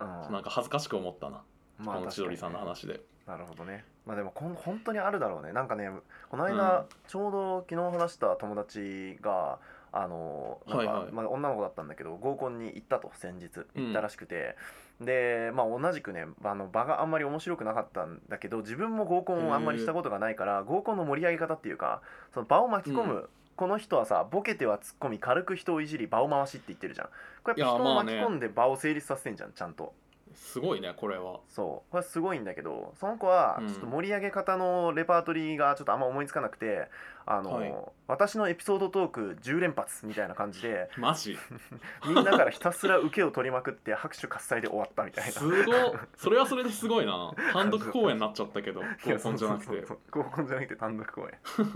[0.00, 1.42] うんなんか恥ずかしく思ったな、
[1.78, 3.00] まあこの千鳥さんの話で。
[3.26, 3.84] なるほどね。
[4.04, 5.52] まあでもこん本当にあるだろうね。
[5.52, 5.90] なんかね
[6.30, 6.50] このうん。
[6.52, 9.58] 間、ちょうど昨日話した友達が
[9.92, 11.12] あのなんか、はいはい。
[11.12, 13.50] まあ、女の子だったんだけど合コンに行ったと先日。
[13.74, 14.56] 行ったらしくて、
[15.00, 22.00] でまあ同じくねあの場があんまり面白くなかったんだけど自分も合コンをあんまりしたことがないから合コンの盛り上げ方っていうか
[22.32, 27.08] その場を巻き込む、うこの人はさボケては突っ込み軽く人をいじり場を回しって言ってるじゃん。
[27.42, 29.92] これやっぱ人を巻き込んで場を成立させてんじゃんちゃんと
[30.36, 31.40] すごいねこれは。
[31.48, 31.90] そう。
[31.90, 33.68] これすごいんだけどその子はうん。
[33.68, 36.88] ちょっと盛り上げ方のレパートリーがちょっとあんま思いつかなくて
[37.26, 37.74] あの、はい。
[38.06, 41.36] 私のエピソードトーク10連発みたいな感じでマジ？
[42.06, 45.32] みんなからひたすら受けを取りまくって拍手喝采で終わったみたいな。
[45.32, 45.74] すごっ。
[46.16, 47.32] それはそれですごいな。
[47.52, 49.66] 単独公演になっちゃったけど合コンじゃなくて。
[49.66, 51.30] そうそうそう合コンじゃなくて単独公演。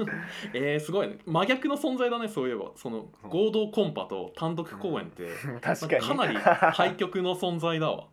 [0.55, 1.19] えー、すごいね。
[1.27, 2.71] 真逆の存在だねそういえば。
[2.77, 5.29] その合同コンパと単独公演って、
[5.61, 6.01] 確かに。
[6.01, 6.39] かなり
[6.75, 8.07] 対極の存在だわ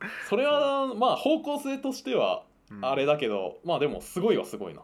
[0.28, 4.82] それはまあ方向性としてはうんあれだけど、まあでもすごいはすごいな。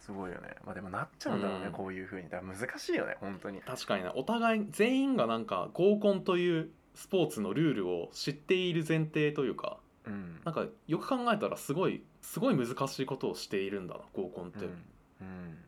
[0.00, 0.56] すごいよね。
[0.64, 1.72] まあでもなっちゃうんだろうね、うん。
[1.72, 2.28] こういうふうに。
[2.28, 3.60] だから難しいよね本当に。
[3.60, 10.40] 確かにねお互い全員がなんか合コンというスポーツのルールを知っている前提というかうん。
[10.44, 14.72] なんかよく考えたらすごいすごい難しいことをしているんだな合コンって、うん、
[15.20, 15.58] うん、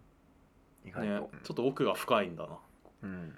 [0.88, 2.58] 意外ねと、ちょっと奥が深いんだな。
[3.02, 3.34] うん、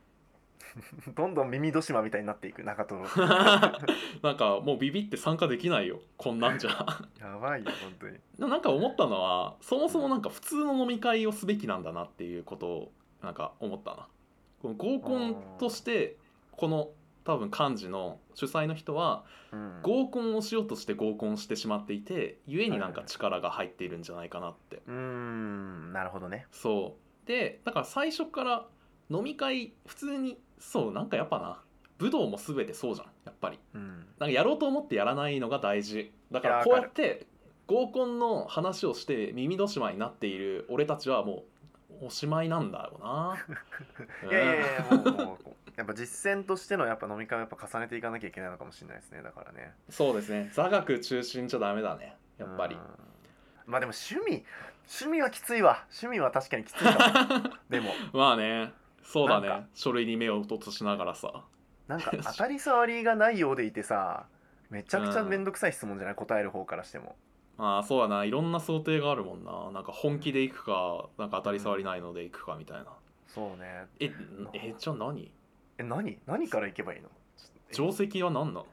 [1.15, 3.05] どんどん耳戸島みたいになっていく中トロ
[4.23, 6.01] なんかもうビビって参加できないよ。
[6.17, 6.71] こんなんじゃ。
[7.21, 8.19] やばいよ本当に。
[8.39, 14.09] なんか思ったのはそもそもなんか普通の飲み会をすべきなんだなっていうことをなんか思ったな。
[14.61, 16.17] この合コンとして
[16.53, 16.91] この
[17.25, 19.81] 多分幹事の主催の人はうん。
[19.83, 24.83] 合コンをしようとして合コンしてしまっていて故になんか力が入っているんじゃないかなって。
[24.87, 25.93] うーん。
[25.93, 26.47] なるほどね。
[26.51, 27.27] そう。
[27.27, 28.67] でだから最初から
[29.11, 31.61] 飲み会普通にそうなんかやっぱな
[31.99, 33.59] 武道も全てそうじゃんやっぱり。
[33.75, 34.07] うん。
[34.19, 36.13] なんかやろうと思ってやらないのが大事。
[36.31, 37.27] だかいやらこうやって
[37.67, 41.45] 合コンの話をして耳戸島になっている俺たちはも
[42.03, 43.37] うおしまいなんだろうな。
[44.31, 49.75] いやいやいやもうもうやっぱ実践としてのやっぱ飲み会をやっぱ重ねていかなきゃいけないのかもしれないですねだからね。
[49.89, 50.51] そうですね。
[50.53, 52.75] 座学中心じゃダメだねやっぱり。
[52.75, 52.81] うん。
[53.67, 54.45] まあでも趣味
[54.87, 55.85] 趣味はきついわ。
[55.91, 57.51] 趣味は確かにきついかも。
[57.71, 57.93] でも。
[58.13, 58.73] まあね
[59.05, 59.59] そうだなんか。
[59.61, 61.45] ね書類に目を落としながらさ。
[61.87, 64.27] なんか 当たり障りがないようでいてさ
[64.71, 66.15] めちゃくちゃ面倒くさい質問じゃない？
[66.17, 67.15] 答える方からしても。
[67.57, 68.25] まあそうだな。
[68.25, 69.71] いろんな想定があるもんな。
[69.71, 72.87] なんか本気で行くかなんか当たり障りないので行くかみたいな。
[73.29, 73.87] そうね。
[74.01, 74.13] え
[74.55, 75.31] えじゃあ何？
[75.79, 76.19] え何？
[76.27, 77.09] 何からいけばいいの？
[77.73, 78.67] 定石は何なの？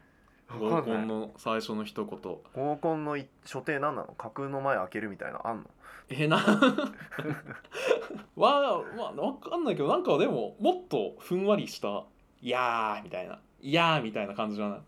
[0.60, 2.20] 合コンの最初の一言。
[2.54, 4.14] 合コンのい所定何なの？
[4.14, 5.64] 架空の前開けるみたいなのあんの？
[6.10, 6.38] えな
[8.36, 12.04] わまあわかんないけどなんかでももっとふんわりした
[12.42, 14.80] 「いやー」みたいな「いやー」みたいな感じじゃない？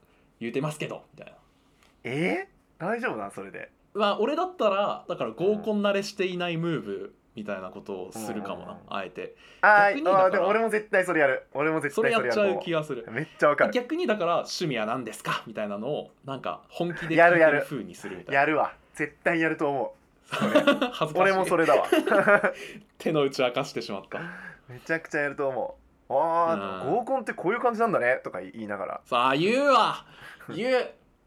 [0.42, 1.38] 言うてますけどみたいな。
[2.04, 3.72] えー、大丈夫なそれで？
[3.94, 8.78] まあ俺だったらだから合コン慣れしていないムーブみたいなことをするかもな、うん。
[8.88, 9.36] あえて。
[9.62, 11.48] あ逆にだからでも俺も絶対それやる。
[11.54, 12.42] 俺も絶それ対それやる。
[12.42, 13.06] やっちゃう気がする。
[13.12, 13.72] めっちゃわかる。
[13.72, 17.60] 逆にだから趣味は何ですかみたいなのをなんか本気でやるやる。
[17.60, 18.40] 聞いてる風にするみたいな。
[18.40, 18.74] やるわ。
[18.94, 19.96] 絶対やると思
[20.30, 21.18] 恥ずかしい。
[21.18, 21.88] 俺もそれだわ。
[22.98, 24.20] 手の内明かしてしまった。
[24.70, 25.78] めちゃくちゃやると思
[26.10, 26.14] う。
[26.14, 26.96] あーうん。
[26.98, 29.02] 合コンってこういう感じなんだねとか言いながら。
[29.06, 30.06] さあ言うわ。
[30.56, 30.76] 言う。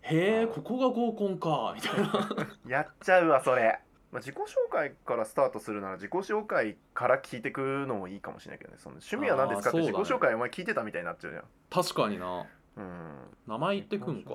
[0.02, 1.74] へえここが合コンか。
[1.74, 2.28] みたいな。
[2.68, 3.80] やっちゃうわそれ、
[4.12, 8.78] まあ、自己紹介からスタートするなら自己紹介から聞いてくのもいいかもしれないけどね。
[8.78, 11.44] その趣味は何ですかって自己紹介お前聞いてたみたいになっちゃうじゃん。
[11.70, 12.46] 確かにな。
[12.76, 13.36] うん。
[13.46, 14.30] 名前言ってくんか。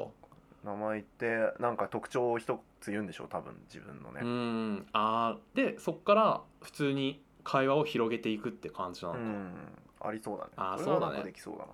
[0.63, 4.85] 名前言ってなんか特徴を一つ言うんでしょう多分自分のうねん。
[4.93, 9.53] あーでそっから普通に会話を広げていくって感じなのか、うん。
[10.01, 10.51] ありそうだね。
[10.57, 11.13] あーそうだね。
[11.13, 11.71] なんかできそうだな。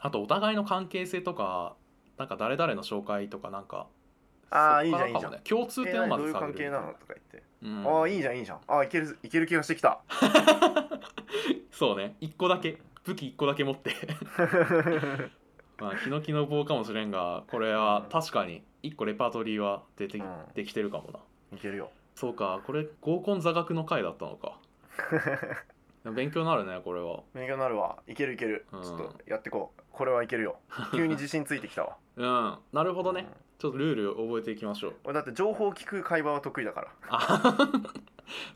[0.00, 1.76] あとお互いの関係性とか
[2.18, 3.86] なんか誰々の紹介とかなんか
[4.52, 5.40] あーそっからいいじゃんいいじゃん。
[5.42, 7.86] 共通点をま何どういうず探る関係なのとか言って、うん。
[7.86, 8.60] ああいいじゃんいいじゃん。
[8.68, 10.00] ああいけるいける気がしてきた。
[11.72, 12.16] そうね。
[12.20, 12.78] 一個だけ。
[13.04, 13.96] 武器一個だけ持って。
[15.80, 20.46] まあヒノキの棒かもしれんがこれは確かに一個レパートリーは出て、うん。
[20.54, 21.20] できてるかもな。
[21.56, 21.90] いけるよ。
[22.14, 24.58] そうかこれ合コン座学の回だったのか。
[26.14, 27.22] 勉強になるねこれは。
[27.32, 28.02] 勉強になるわ。
[28.06, 29.82] いけるいける、うんちょっとやってこう。
[29.90, 30.56] これはいけるよ。
[30.92, 31.96] 急に自信ついてきたわ。
[32.16, 32.58] うん。
[32.72, 34.94] なるほどね、うんちょっとルールを覚えていきましょう。
[35.04, 36.88] 俺だって情報を聞く会話は得意だから。
[37.10, 37.56] あ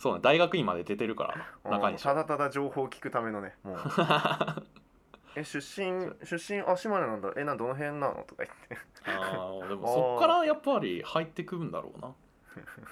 [0.01, 0.21] そうね。
[0.21, 1.25] 大学院まで出てるか
[1.65, 1.93] らな中うん。
[1.95, 3.79] 西ただただ情報を聞くためのねもう。
[5.39, 8.25] え出身出身あ島根なんだえなんどの辺なの？
[8.27, 8.77] とか言って。
[9.07, 12.13] あーでも そっからやっぱり入ってくるんだろうな。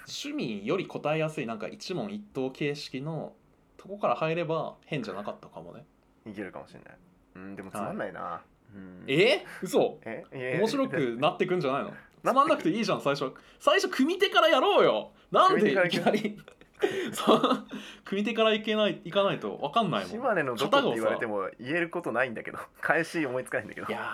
[0.07, 3.33] 趣味より答えやすいなんか一問一答形式の
[3.75, 5.85] とこから入れば変じゃなかったかもね。
[6.25, 6.97] いけるかもしれない。
[7.35, 8.41] うんでもつまんないな、
[8.73, 9.03] うん。
[9.07, 9.43] え？
[9.63, 9.97] 嘘。
[10.03, 10.23] え？
[10.31, 11.89] え面白くなってくんじゃないの？
[11.89, 11.95] な
[12.31, 13.33] つまんなくていいじゃん最初。
[13.59, 15.11] 最初組み手からやろうよ。
[15.31, 16.37] なんでいきなり。
[18.03, 20.09] 組み手からいけないいかないと分かんないもん。
[20.09, 22.59] 島根のどこって言われてもも言えることないんだけど。
[22.81, 23.87] 返し思いつかないんだけど。
[23.87, 24.11] いや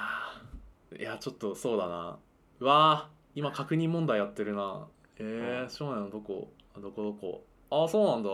[0.93, 0.99] ー。
[0.99, 2.19] いやちょっとそうだな。
[2.59, 3.21] うわー。
[3.35, 4.87] 今確認問題やってるな。
[5.17, 5.69] えー、うん。
[5.69, 6.51] 島根のどこ？
[6.75, 7.45] あどこどこ？
[7.69, 8.29] ああそうなんだ。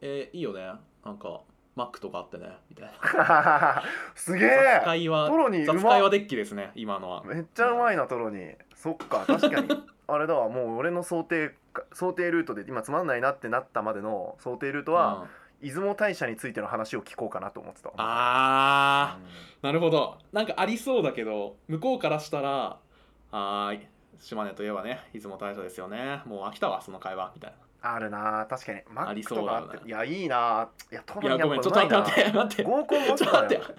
[0.00, 0.72] えー、いいよね。
[1.04, 1.40] なんか
[1.74, 2.46] マックとかあってね。
[2.70, 3.82] みたいな。
[4.14, 7.24] すげ雑え会はトロニーうま雑会はデッキですね今のは。
[7.24, 9.68] めっちゃうまいなトロニーそっか確かに。
[10.06, 15.26] あれだわもう俺の想定か想定ルートで今つまんないなってなったまでの想定ルートは、
[15.62, 15.68] うん。
[15.68, 17.88] 出雲大社についての話を聞こうかなと思ってた。
[17.88, 19.64] わあー。
[19.64, 20.18] なるほど。
[20.32, 22.76] なんかありそうだけど向こうからしたら
[23.32, 23.88] 「はーい。
[24.18, 26.20] 島根といえばね出雲大社ですよね。
[26.26, 28.82] もう飽きたわその会話」みたいあるな確かに。
[28.90, 30.68] マありックとかあそうだよねっていやいいな。
[30.92, 32.62] いやトないやごめんちょっとや待って待って。
[32.62, 33.56] 合コンもちょっと待って。
[33.56, 33.76] うん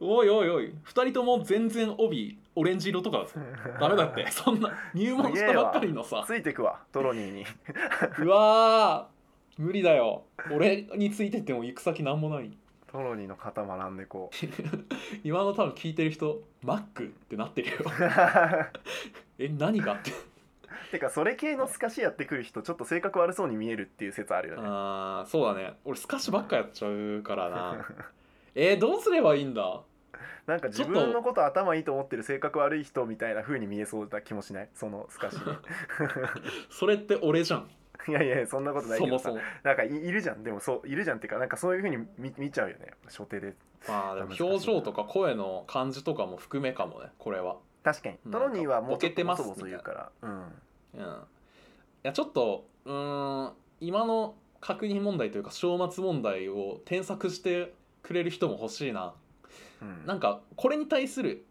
[0.00, 0.74] おいおいおい。
[0.84, 3.26] 2人とも全然帯オレンジ色とか
[3.80, 4.28] ダメだって。
[4.30, 6.24] そんな入門したばっかりのさ。
[6.26, 7.44] ついてくわトロニーに。
[8.24, 9.62] うわー。
[9.62, 10.24] 無理だよ。
[10.50, 12.56] 俺についてっても行く先なんもない。
[12.90, 14.46] トロニーの型学んでこう。
[15.24, 17.78] 今の多分聞いてる人マックってなってるよ。
[19.38, 20.10] え何がって。
[20.90, 24.62] てかそれ系の透かしやってくる人ちょっと性格悪そうに見えるっていう説あるよね。
[24.66, 25.74] あーそうだね。
[25.86, 27.86] 俺スカッシュばっかやっちゃうからな
[28.54, 29.82] えー、どうすればいいんだ？
[30.46, 34.68] なんか自分のこと頭いいと思ってる性格悪い人みたいな風に見えそうな気もしない？
[34.74, 35.36] その透かし
[36.70, 37.68] それって俺じゃん。
[38.06, 39.28] でいやいやそんなことないけどさ。
[39.28, 39.46] そもそも。
[39.62, 40.42] なんかいいるじゃん。
[40.42, 42.92] でもそういるじゃんっていうかなんかそういう風に見見ちゃうよね。
[43.06, 43.54] 初手で。
[43.86, 47.58] まあでも表情とか声の感じとかも含めかもねこれは。
[47.84, 48.18] 確かに。
[48.30, 50.30] トロニーはもうちょっボケてますとボソボソ言うからうん。
[50.94, 51.00] うん。
[51.00, 51.06] い
[52.02, 59.14] やちょっとうーん今の確認問題というか章末問題を添削してくれる人も欲しいな。
[59.80, 60.06] うん。
[60.06, 61.44] なんかこれに対する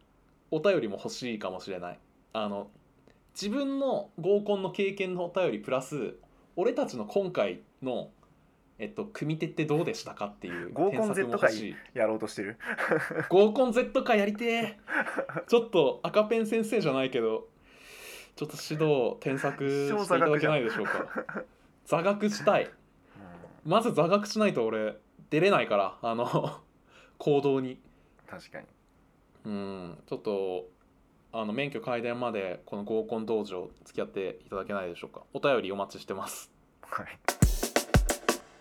[0.52, 2.00] お便りも欲しいかもしれない。
[2.34, 2.70] あの
[3.34, 6.16] 自分の合コンの経験のお便りプラス
[6.56, 8.10] 俺たちの今回の
[8.78, 11.76] えっと組み手ってどうでしたかっていう 合コン添削も欲しい。
[11.94, 12.58] やろうとしてる？
[13.30, 14.78] 合コン Z 会やりてえ。
[15.48, 17.48] ちょっと赤ペン先生じゃないけど
[18.36, 21.44] ちょっと指導添削していただけないでしょうか。
[21.86, 22.70] 座学したい。
[23.66, 24.96] まず座学しないと俺
[25.32, 26.28] 出れないからあの
[27.18, 27.80] 行動に。
[28.28, 28.68] 確かに。
[29.46, 30.04] うん。
[30.06, 30.68] ちょっと
[31.32, 35.24] あの免許改伝までこの合コン道場付き合っていただけないでしょうか。
[35.34, 36.52] お便りお待ちしてます。
[36.84, 37.08] はい。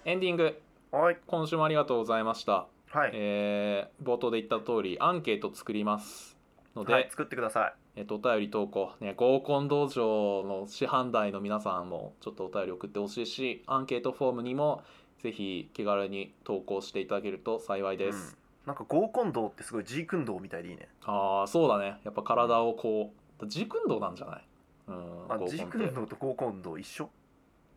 [0.07, 0.63] エンディング。
[0.93, 1.19] はい。
[1.27, 6.37] 今週もありがとうございました、はい、えー冒頭で言った通りアンケート作ります
[6.75, 14.83] ので、はい、作ってくださえっと、お便り投稿、ね、合コン道場の師範代の皆さんもちょっとお便り送ってほしいしアンケートフォームにも
[15.23, 18.11] ぜひ気軽に投稿していただけると幸いい、うん。
[18.11, 20.89] です、、なんか合コン道ってすごい G 君道みたいでいいね。
[21.05, 22.01] ああそうだね。
[22.05, 24.45] やっぱ体をこう自訓道なんじゃない？
[24.89, 25.67] うんあ合コン G って。
[25.73, 27.11] 君道と合コン道一緒？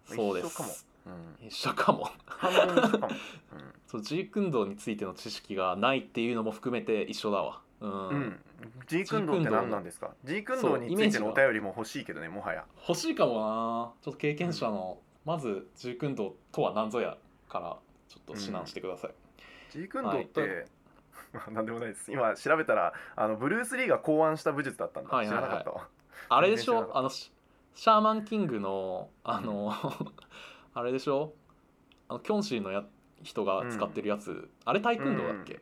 [0.06, 0.70] そうで一緒かも。
[0.70, 1.10] すう
[1.44, 1.48] ん。
[1.48, 2.10] 一緒かも。
[2.26, 3.10] 半分一緒かも、
[3.88, 7.62] そう自訓道についての知識がないっていうのも含めて一緒だわ。
[7.82, 8.10] うん、うん。
[8.14, 8.40] うん、
[8.88, 16.36] G 君道って何なんですか？G 君道についてのお便りも欲しいけどねもはや欲しいかもなちょっと経験者の、まず自訓道。
[16.54, 17.18] とは何ぞや
[17.54, 17.78] から
[18.10, 19.12] ちょっと指南してください、
[19.72, 20.66] G 君道って、はい。
[21.54, 22.12] なんでもないです。
[22.12, 25.44] 今調べたらあのブルース・リーが考案した武術だったんだ、はいはいはい。
[25.44, 25.88] 知らなかったわ。
[26.30, 26.92] あれでしょ？
[26.94, 27.32] あのシ
[27.76, 29.72] シャーマンキングのあの、
[30.74, 31.34] あれでしょ？
[32.10, 32.84] あのキョンシーのや
[33.24, 35.62] 人が使ってるやつ、あれタイクンドーだっけ、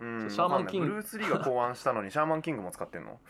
[0.00, 0.88] うん、うん、シャーマンキング。
[0.88, 3.20] ブルース・リーが考案したのにシャーマンキングも使ってんの？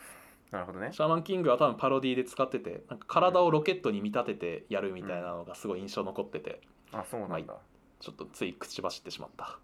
[0.51, 0.93] なるほどね。
[0.93, 6.61] シャーマンキングは多分パロディで使っててなんか体をロケットに見立ててやるみたいなのがすごい印象残ってて。
[6.93, 7.55] あそうなんだ、
[8.01, 9.59] ちょっとつい口走ってしまった。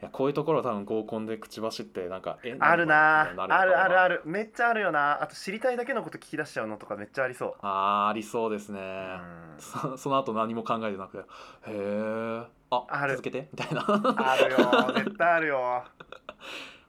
[0.00, 3.32] いやこういうところは多分合コンで口走ってなんかえあるな。
[3.36, 4.14] 何あるあるある。
[4.18, 5.20] るめっちゃあるよな。
[5.20, 7.54] あと知りたいだけのこと聞き出しちゃうのとかめっちゃありそう。
[7.62, 9.56] あーありそうですね、うん。
[9.58, 11.24] そその後何も考えてなくてへ
[11.66, 13.12] えあある。
[13.14, 13.48] 続けて？
[13.52, 13.84] みたいな。
[13.88, 14.92] あるよ。
[15.04, 15.84] 絶対あるよ。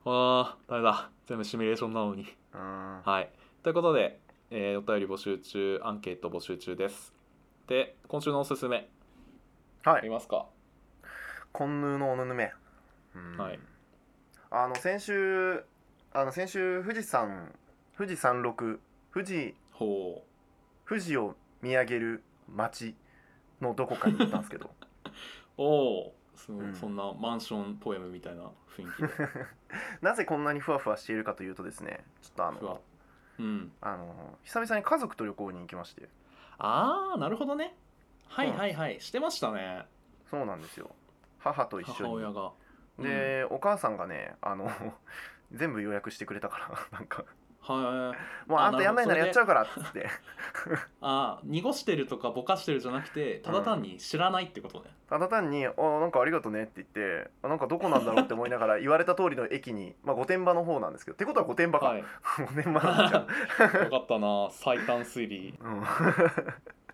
[0.06, 1.10] あーダメだ。
[1.26, 2.28] 全部シミュレーションなのに。
[2.54, 3.02] うん。
[3.04, 3.30] はい。
[3.64, 4.20] ということで、
[4.52, 7.12] えーお便り募集中アンケート募集中です。
[7.66, 8.88] で今週のおすすめ
[9.84, 10.46] ありはいますか？
[11.52, 12.52] コンヌーのおぬぬめ、
[13.16, 13.38] うん。
[13.38, 13.60] はい。
[14.52, 15.64] あの先週
[16.14, 17.54] あの先週富士山
[17.98, 18.80] 富士山麓
[19.14, 20.24] 富士ほ
[20.88, 22.96] 富士を見上げる町
[23.62, 24.66] のどこかに行ったんですけど。
[24.66, 24.70] う
[25.58, 25.64] お
[26.08, 26.74] おそ,、うん。
[26.74, 28.44] そんなマンションポエムみたいな
[28.76, 29.28] 雰囲気で。
[30.02, 32.74] なぜこんなにふわふわしているかというとですねちょっとあふわ。
[32.74, 32.82] の
[33.40, 33.72] うん。
[33.82, 36.10] あの久々に家族と旅行に行きまして。
[36.58, 37.76] ああなるほどね
[38.30, 39.02] はいうんはいはい。
[39.02, 39.86] してましたね。
[40.30, 40.90] そうなんですよ。
[41.40, 41.96] 母と一緒に。
[41.98, 42.52] 母親が。
[43.00, 44.70] で、お母さんがねあの
[45.52, 47.26] 全部予約してくれたから なんか。
[47.62, 50.08] はいもうあんたやんないならやっちゃうからっつって。
[51.02, 62.04] あー濁してるとかぼかしてるじゃなくてただ単に知らないってことね、ただ単に「あなんかありがとね」って言ってあなんかどこなんだろうって思いながら言われた通りの駅に、まあ、御殿場の方なんですけどってことは御殿場か、はい。
[62.56, 64.50] 御殿場なんじゃん、よかったな。
[64.52, 65.54] 最短推理。
[65.60, 65.84] うん、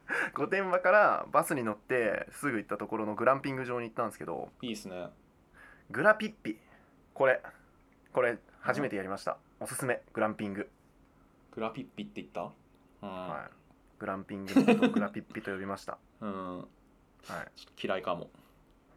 [0.36, 5.10] 御殿場からバスに乗ってすぐ行ったところのグランピング場に行ったんですけどいいっすね。
[5.90, 6.60] グラピッピ。
[7.14, 7.42] これ。
[8.14, 9.38] これ初めてやりました。
[9.60, 10.02] おすすめ。
[10.14, 10.70] グランピング、
[11.52, 12.52] グラピッピって言った？
[13.02, 13.52] うん、はい、
[14.00, 16.66] グランピングのことをグラピッピと呼びました、うん、はい、
[17.56, 18.30] ちょっと嫌いかも。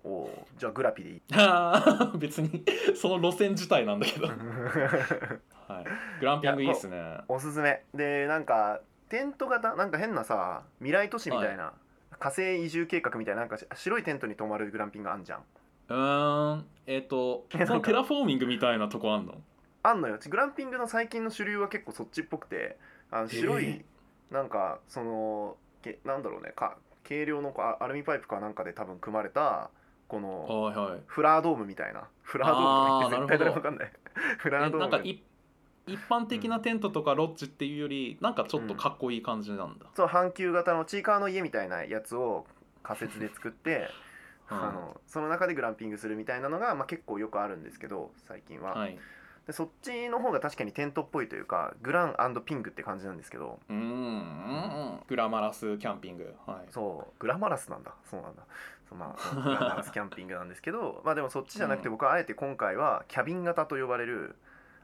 [0.05, 0.59] おおー。
[0.61, 1.23] じゃあグラピでいい。
[2.19, 4.29] 別にその路線自体なんだけど、
[5.69, 5.85] はい、
[6.21, 7.19] グランピングいいっすね。
[7.29, 7.85] おすすめ。
[7.93, 11.73] でなんかテント型なんか変なさ未来都市みたいな、
[12.19, 15.41] 火星移住計画みたいななんか白いテントに泊まるグランピングあんじゃん。
[15.89, 19.35] うーんえっ、とえなんかそのテラフォーミングみたいなとこあんの？
[19.83, 20.19] あんのよ。
[20.29, 22.77] グランピングの最近の主流は結構そっちっぽくて
[23.11, 23.85] あの白い、え
[24.31, 26.77] なんかそのけなんだろうねか
[27.09, 29.71] 軽量のアルミパイプかなんかで多分組まれた
[30.09, 32.09] このフラードームみたいな。
[32.23, 33.93] フラードームとか言って絶対誰もわかんない。
[34.39, 34.91] フラえードーム。
[34.91, 35.23] なんかい
[35.89, 42.47] 一般的なテントとかロッジっていうよりなんかちょっとかっこいい感じなんだ、そう阪急型のちいかわの家みたいなやつを
[42.83, 43.91] 仮設で作って
[44.51, 44.63] うん。
[44.63, 48.99] あのその中でグランピングするみたいなのが、まあ、結構よくあるんですけど最近は、はい。
[49.47, 53.59] でそっちの方が確かにテントっぽいというかグランピングって感じなんですけど。
[53.69, 53.87] うーんうんう
[54.97, 55.01] ん。
[55.09, 56.35] グラマラスキャンピング。
[56.47, 56.71] はい。
[56.71, 57.13] そう。
[57.19, 57.95] グラマラスなんだ。
[58.11, 58.43] そうなんだ。
[58.95, 61.01] まあグラマラスキャンピングなんですけど。
[61.05, 61.95] まあでもそっちじゃなくてうん。
[61.95, 64.37] 僕はあえて今回はキャビン型と呼ばれる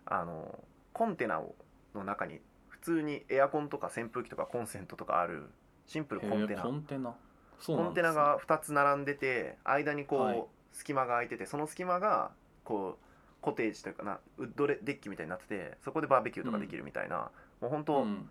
[0.06, 0.58] あの
[0.94, 1.54] コンテナを
[1.94, 5.50] の中に普通にエアコンとか扇風機とかコンセントとかある
[5.86, 6.62] シンプルコンテへナ。
[6.62, 7.14] ーコンテナ。
[7.60, 10.44] そうコンテナが2つ並んでて間にこう、はい。
[10.72, 12.32] 隙間が空いててその隙間が
[12.64, 13.04] こう
[13.40, 17.30] コテージというかなウッドレデッキみたいになっててそこでバーベキューとかできるみたいな、
[17.60, 18.28] もう本当、うん。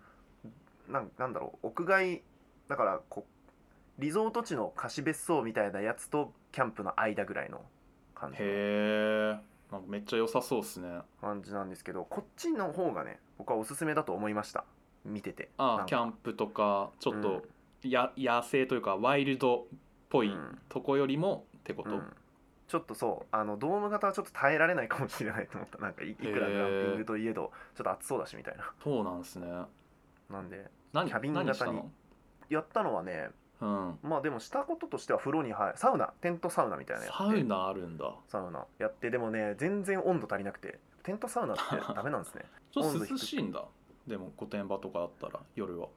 [0.88, 2.22] なんなんだろう屋外
[2.68, 3.26] だからこ
[3.98, 7.62] うリゾート地の貸別荘みたいなやつとキャンプの間ぐらいの
[8.14, 8.44] 感じの。
[8.44, 9.53] へえ
[9.86, 11.00] めっちゃ良さそうっすね。
[11.20, 14.64] 感じなんですけどこっちの方がね僕はおすすめだと思いました。
[15.04, 15.50] 見てて。
[15.58, 17.44] ああキャンプとかちょっと
[17.82, 20.58] や、野生というかワイルドっぽいうん。
[20.68, 22.02] とこよりもってこと、うん。
[22.66, 23.26] ちょっとそう。
[23.30, 25.78] あのドーム型はちょっと耐えられないかもしれないと思った。
[25.78, 28.72] なんかいいくらグランピングといえどちょっと暑そうだしみたいな。
[28.82, 29.46] そうなんですね。
[30.30, 31.82] なんで何キャビン型に。
[32.48, 33.98] やったのはねうん。
[34.02, 35.78] まあでもしたこととしては風呂に入る。
[35.78, 36.08] サウナ。
[36.20, 38.14] テントサウナみたいなやつサウナあるんだ。
[38.28, 38.66] サウナ。
[38.78, 40.78] やってでもね全然温度足りなくて。
[41.02, 41.62] テントサウナって
[41.94, 42.44] ダメなんですね。
[42.72, 43.64] ちょっと涼しいんだ。
[44.06, 45.88] でも御殿場とかだったら夜は。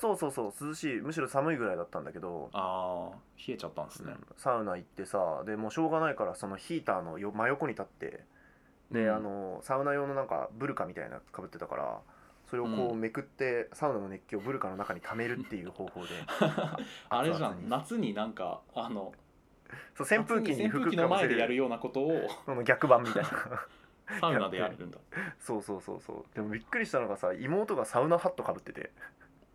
[0.00, 0.52] そうそうそう。
[0.68, 1.00] 涼しい。
[1.00, 4.26] むしろ寒いぐらいだったんだけど、ああ冷えちゃったんですね、うん。
[4.36, 8.24] サウナ行ってさでもうしょうがないからそのヒーターのよ真横に立って。
[8.92, 9.16] で、うん。
[9.16, 12.00] あのサウナ用のなんかブルカみたいなかぶってたから
[12.50, 16.08] それをこううんめくって、サウナの熱気をブルカの中に溜めるっていう方法で。
[17.10, 17.68] あれじゃん。
[17.68, 19.12] 夏になんかあの
[19.94, 22.28] そう扇風機に夏扇風服機の前でやるよようなことを。
[22.46, 23.28] その逆版みたいな。
[24.20, 24.98] サウナでやるんだ。
[25.38, 26.34] そうそうそうそう。
[26.34, 28.90] でもびっくりしたのがさ妹がサウナハットかぶってて。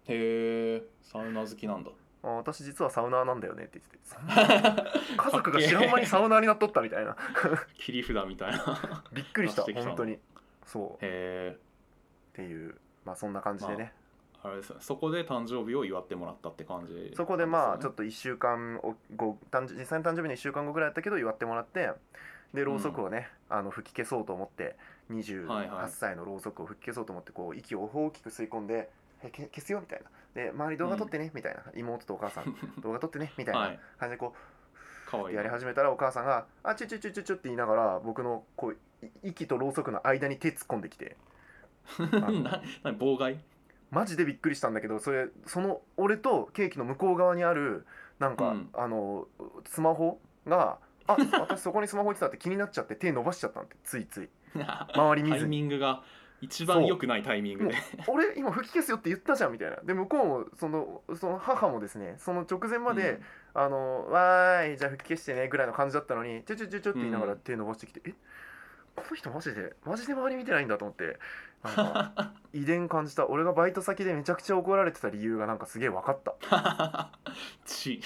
[0.05, 1.89] へえサウナ好きなんだ。
[2.21, 5.17] あ私実はサウナーなんだよねって言ってて。
[5.17, 7.17] 家族が知らん間にサウナーになっとったみたいな。
[7.79, 9.03] 切り札みたいな。
[9.11, 10.19] びっくりした本当に。
[10.65, 10.91] そう。
[10.91, 11.73] っへえ。
[12.33, 12.75] ていう
[13.05, 13.93] まあそんな感じでね、
[14.43, 14.77] あれですね。
[14.79, 18.79] そこで誕生日を祝ってもらったって感じ、そこでまあちょっとと1週間
[19.15, 21.91] 後誕生実際の誕生日の1週間後ぐらいだったけど祝ってもらって
[22.53, 28.89] でろうそくをね、あの吹き消そうと思ってはいはい28歳のろうそくを吹き消そうと思ってこう息を大きく吸い込んで
[29.23, 30.09] 「えけ消すよ」みたいな。
[30.33, 31.61] で周り動画撮ってね、みたいな。
[31.75, 32.55] 妹とお母さん。
[32.81, 33.79] 動画撮ってねみたいはない。
[33.99, 34.33] 感じでこ
[35.13, 41.11] かわいやり始めたらお母さんが「あちょちょちょちょちょ」って言いながら僕のこうい息とろうそくの間に手突っ込んできての
[41.99, 42.19] な
[42.83, 43.39] な妨害？
[43.91, 47.85] マジでびっくりしたんだけどそれその俺とケーキの向こう側にある
[48.19, 48.69] なんか、うん。
[48.73, 49.27] あの
[49.65, 54.29] スマホが「あ 私そこにスマホ置いてた」って気になっちゃって手伸ばしちゃったんってついつい。
[54.55, 56.03] 周り見タイずにミングが
[56.41, 57.75] 一番良くないタイミングで
[58.07, 59.77] 「俺今吹き消すよって言ったじゃん」みたいな。
[59.77, 63.21] で向こうもそのその母もですねその直前まで、
[63.53, 68.13] あの「わーいじゃあ吹き消してね」ぐらいの感じだったのに「ちょちょちょちょ」って言いながらうん手伸ばしてきて「え？
[68.95, 71.17] この人マジでマジで周り見てないんだ」と思って
[71.63, 73.27] なんか 遺伝感じた。
[73.27, 77.09] 俺がバイト先でめちゃくちゃ怒られてた理由がなんかすげえ分かった。
[77.65, 78.01] ち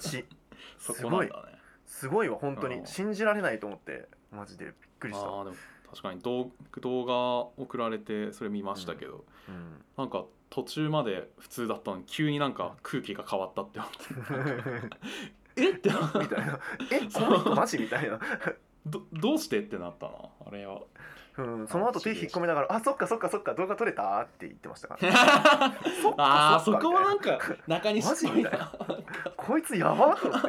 [0.00, 0.24] ち
[0.78, 1.58] そこなんだね。
[1.86, 2.28] すごい。
[2.28, 2.80] わ本当うん。
[2.80, 5.56] に信じられないと思ってマジでびっくりした、あーでも
[5.90, 7.14] 確かに動動画
[7.56, 13.96] 送られてそれ見ましたけど、うん、なんか途中まで普通だったのに急になんか空気が変わったって思って。
[15.56, 15.78] えっ？
[15.78, 15.88] て。
[15.88, 16.58] なみたいな
[16.92, 18.20] 「えこの人マジ?」みたいな、
[18.86, 19.60] どどうして？
[19.60, 20.12] ってなったな
[20.46, 20.82] あれは
[21.38, 25.72] うん、その後手引っ込めながら「あそっかそっかそっか動画撮れた?」って言ってましたから。
[26.02, 27.14] そっかああそそっかこもな。
[27.14, 28.72] んか中西マジみたいな。
[29.36, 30.48] こいつやばと思って。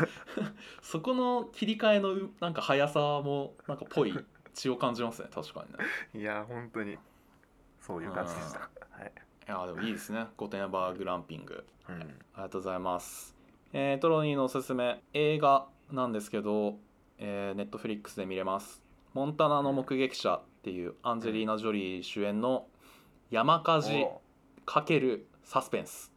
[0.80, 4.14] そこの切り替えのうなんか速さもなんかぽい
[4.54, 5.84] 血を感じますね確かにね。
[6.14, 6.98] いや本当に。
[7.80, 8.60] そういう感じでした。
[8.60, 8.66] は
[9.04, 9.12] い、
[9.46, 10.26] いやでもいいですね。
[10.36, 11.66] 御殿場グランピング。
[11.88, 13.36] うん、ありがとうございます。
[13.72, 16.78] えートロニーのおすすめ映画なんですけど、
[17.18, 18.82] えー、ネットフリックスで見れます。
[19.18, 22.68] モンタナの目撃者っていうアンジェリーナ・ジョリー主演の
[23.32, 24.20] 山火事お
[24.66, 26.12] ×サスペンス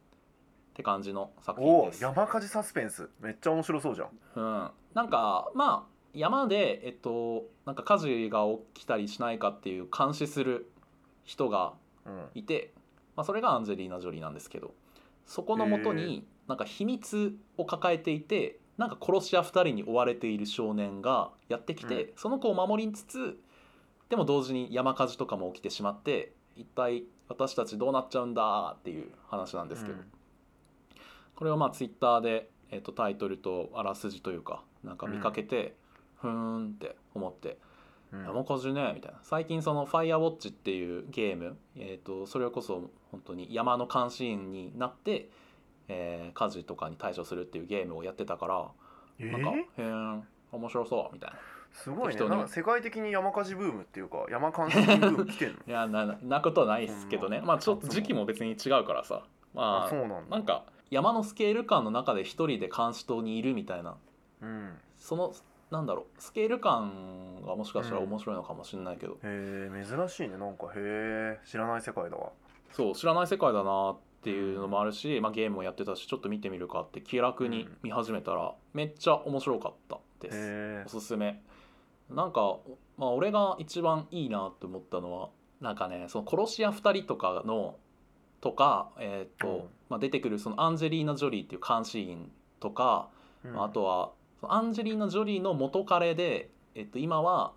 [0.70, 2.02] って感じの作お品です。
[2.04, 3.10] 山火事サスペンス。
[3.20, 4.08] めっちゃ面白そうじゃん。
[4.36, 8.44] うん、なんかまあ山で、えっと、なんか火事が
[8.74, 10.70] 起きたりしないかっていう監視する
[11.24, 11.72] 人が
[12.06, 12.26] うん。
[12.36, 12.72] いて、
[13.16, 14.74] まあ、それがアンジェリーナ・ジョリーなんですけど
[15.26, 23.38] そこのもとになんか秘密を抱えていてなんか殺し屋2人に追われている少年がやってきて、うその子を守りつつ
[24.08, 29.98] でも同時に山火事とかも起きてしまって一体私たちどうなっちゃうんだっていう話なんですけど、
[31.34, 35.74] これをまあツイッターで、えっとタイトルとあらすじというかなんか見かけて、
[36.20, 37.58] ふーんって思って
[38.12, 38.24] うん。
[38.24, 39.18] 山火事ねみたいな。
[39.22, 45.30] 最近その「ファイアウォッチっていうゲーム、えー、とそれこそ本当に山の監視員になって、
[45.92, 48.68] えー火事とかに対処するっていうゲームをやってたから
[49.18, 49.84] えなんかー、「へー
[50.16, 51.36] ん面白そう」みたいな。
[51.72, 52.28] すごいね。
[52.28, 55.56] なんか世界的に山火事ブームっていうか山監視ブーム来てんの？
[55.66, 57.40] いやななことはないですけどね。
[57.44, 59.22] まあちょっと時期も別に違うからさ。
[59.54, 60.36] まああそうなんだ。
[60.36, 63.96] なんか山のスケール感の中で一人で監視塔にいるみたいな。
[64.42, 64.78] うん。
[64.98, 65.32] その
[65.70, 66.20] なんだろう。
[66.20, 70.36] スケール感がもしかしたら面白いのかもしれないけど、へえ珍しいね。
[70.36, 72.30] なんかへえ知らない世界だわ。
[72.70, 81.42] そう知らない世界だなっていうのもあるし、まあ、ゲームもやってたしちょっと見てみるかって気楽に見始めたらめっちゃ面白かったです、へおすすめ。
[82.08, 82.58] なんか、
[82.96, 87.76] まあ、俺が一番いいなって思ったのはなんかねその殺し屋2人とかの
[88.40, 89.64] とか、えーとうん。
[89.88, 93.08] まあ、出てくるそのアンジェリーナ・ジョリーっていう監視員とか、
[93.44, 97.52] え、まああとはそのアンジェリーナ・ジョリーの元彼で、えっと、今は、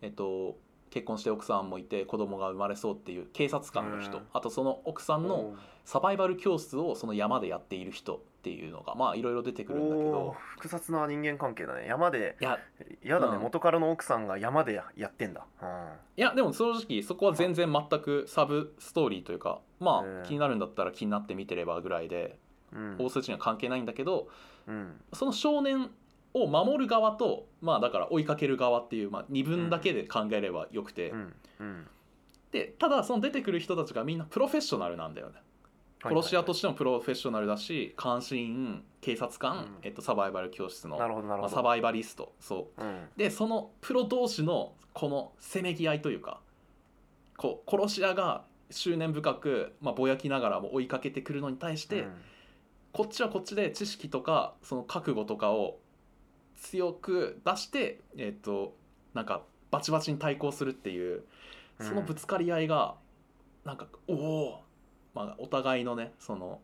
[0.00, 0.56] えっと、
[0.92, 4.24] 結婚して奥さんもいて子供が生まれそうっていう警察官の人、うん。
[4.34, 10.36] あとその奥さんのおサバイバル教室をその山でやっている人っていうのがまあいろいろ出てくるんだけど。
[10.56, 11.86] 複雑な人間関係だね。
[11.86, 12.58] 山でいや
[13.02, 13.42] やだね、うん。
[13.42, 15.68] 元からの奥さんが山でややってんだ、うん。
[16.18, 22.36] いやでも正直そこは全然全くサブストーリーというかまあ気になるんだったら気になって見てればぐらいで
[22.74, 22.96] うん。
[22.98, 24.28] 大筋には関係ないんだけど
[24.66, 25.00] うん。
[25.14, 25.90] その少年
[26.34, 31.86] を守る側とまあだから追いかける側っていう、まあ、二分だけで考えればよくて、うんうん。
[32.50, 35.36] でただその出てくる人たちがみんなプロフェッショナルなんだよね。
[36.04, 39.66] 殺し屋としてもプロフェッショナルだし監視員警察官、うん。
[39.82, 42.82] えっと、サバイバル教室の、まあ、サバイバリストそう。
[42.82, 43.08] うん。
[43.16, 46.40] でそのプロ同士のこのせめぎ合いというか
[47.36, 52.12] こう殺し屋が執念深く、まあ、ぼやきながらも追いかけてくるのに対して、うん。
[52.92, 55.78] こっちはこっちで知識とかその覚悟とかを
[56.56, 58.74] 強く出してえっ、と
[59.14, 61.24] なんかバチバチに対抗するっていう
[61.80, 62.94] そのぶつかり合いが
[63.64, 64.62] なんかおお、
[65.14, 66.60] まあ、お互いのねその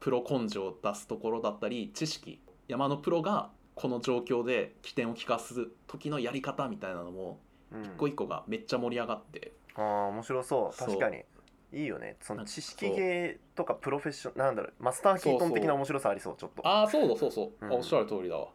[0.00, 7.38] プロ根性を出すところだったり知識山のプロがこの状況で起点を利かす時のやり方みたいなのも
[7.72, 7.84] うん。
[7.84, 10.78] 一個一個がめっちゃ盛り上がって、ああ面白そう。
[10.78, 11.24] 確かに。
[11.72, 12.16] いいよね。
[12.20, 14.82] その知識芸とかプロフェッショナルなんだろう。
[14.82, 16.66] マスターキートン的な面白さありそうちょっと。
[16.66, 17.72] ああそうだそうそう、うん。
[17.72, 18.48] あおっしゃる通りだわ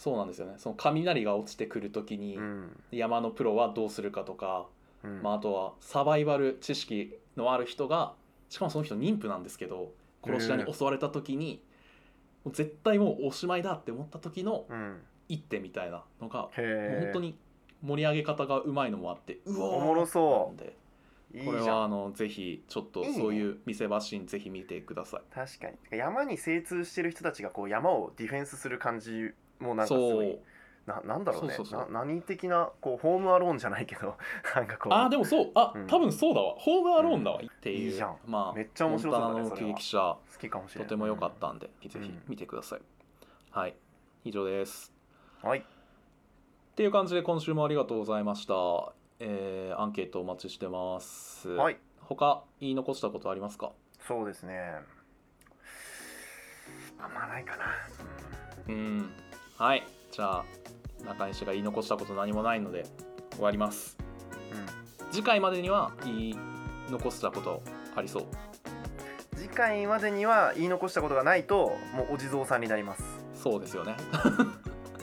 [0.00, 0.54] そうなんですよね。
[0.56, 2.76] その雷が落ちてくる時にうん。
[2.90, 4.66] 山のプロはどうするかとか、
[5.04, 5.20] うん。
[5.22, 8.14] まあ、あとはサバイバル知識のある人が
[8.48, 9.92] しかもその人妊婦なんですけど
[10.24, 11.62] 殺し屋に襲われた時に、
[12.44, 15.02] もう絶対もうおしまいだって思った時のうん。
[15.28, 17.38] 一手みたいなのが、もうへえ本当に
[17.82, 21.44] 盛り上げ方がうまいのもあってうおーおもろそう。
[21.44, 25.20] これはあのぜひちょっとそういう見せ場シーンぜひ見てください。
[25.32, 25.98] 確かに。
[25.98, 29.30] 山に精通してる人たちがこう山をディフェンスする感じ
[29.60, 30.38] もなんかすごい
[30.86, 31.50] ななんだろうね。
[31.54, 31.92] そうそうそう。
[31.92, 34.16] な何的なこうホームアローンじゃないけど
[34.56, 34.92] なんかこう。
[34.92, 35.50] あーでもそう。
[35.54, 35.86] あ、うん。
[35.86, 36.54] 多分そうだわ。
[36.58, 38.16] ホームアローンだわ、っていういいじゃん。
[38.26, 39.68] まあめっちゃ面白そうだねモンタナのそれは。
[39.68, 39.98] 目撃者。
[40.32, 40.88] 好きかもしれない。
[40.88, 42.80] とても良かったんで、ぜひうん見てください。
[43.50, 43.76] はい。
[44.24, 44.92] 以上です。
[45.42, 45.60] はい。
[45.60, 45.62] っ
[46.74, 48.54] ていう感じで今週もありがとうございました。
[49.18, 51.50] えーアンケートお待ちしてます。
[51.50, 51.78] はい。
[52.00, 53.72] 他言い残したことありますか？
[53.98, 54.80] そうですね。
[56.98, 57.64] あんまないかな。
[58.68, 59.12] うん
[59.60, 59.86] はい。
[60.10, 60.44] じゃあ
[61.04, 62.86] 中西が言い残したこと何もないので
[63.34, 63.98] 終わります。
[64.50, 65.12] うん。
[65.12, 66.38] 次回までには言い
[66.88, 67.62] 残したこと
[67.94, 68.26] ありそう。
[69.36, 73.02] 次回までには言い残したことがないともうお地蔵さんになります。
[73.34, 73.96] そうですよね。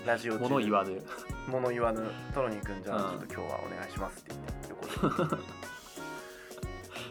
[0.08, 0.40] ラジオ中。
[0.40, 1.04] 物言わぬ。
[1.48, 3.20] 物言わぬトロニー君じゃあうん。
[3.20, 4.34] ちょっと今日はお願いしますって
[4.72, 5.44] 言って横で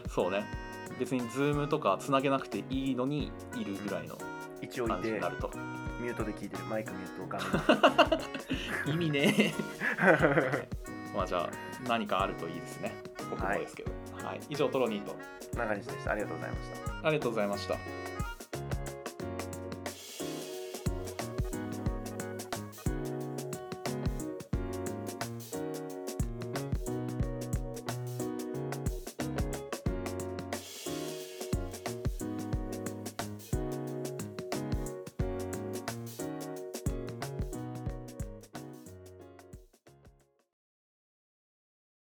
[0.09, 0.43] そうね。
[0.99, 4.17] 別にズームとかつなげなくていいのにいるぐらいの
[4.61, 4.93] 一応いて。
[4.95, 5.49] 感じになると
[5.99, 7.39] ミュートで聞いてるマイクミュート画
[8.85, 9.53] 面 意味ね
[11.15, 11.49] まあじゃあ
[11.87, 12.93] 何かあるといいですね。
[13.29, 13.91] 僕もですけど、
[14.23, 14.39] はい。
[14.49, 15.15] 以上トロニーと。
[15.57, 16.11] 中西でした。
[16.11, 16.69] ありがとうございまし
[17.01, 17.07] た。
[17.07, 18.26] ありがとうございました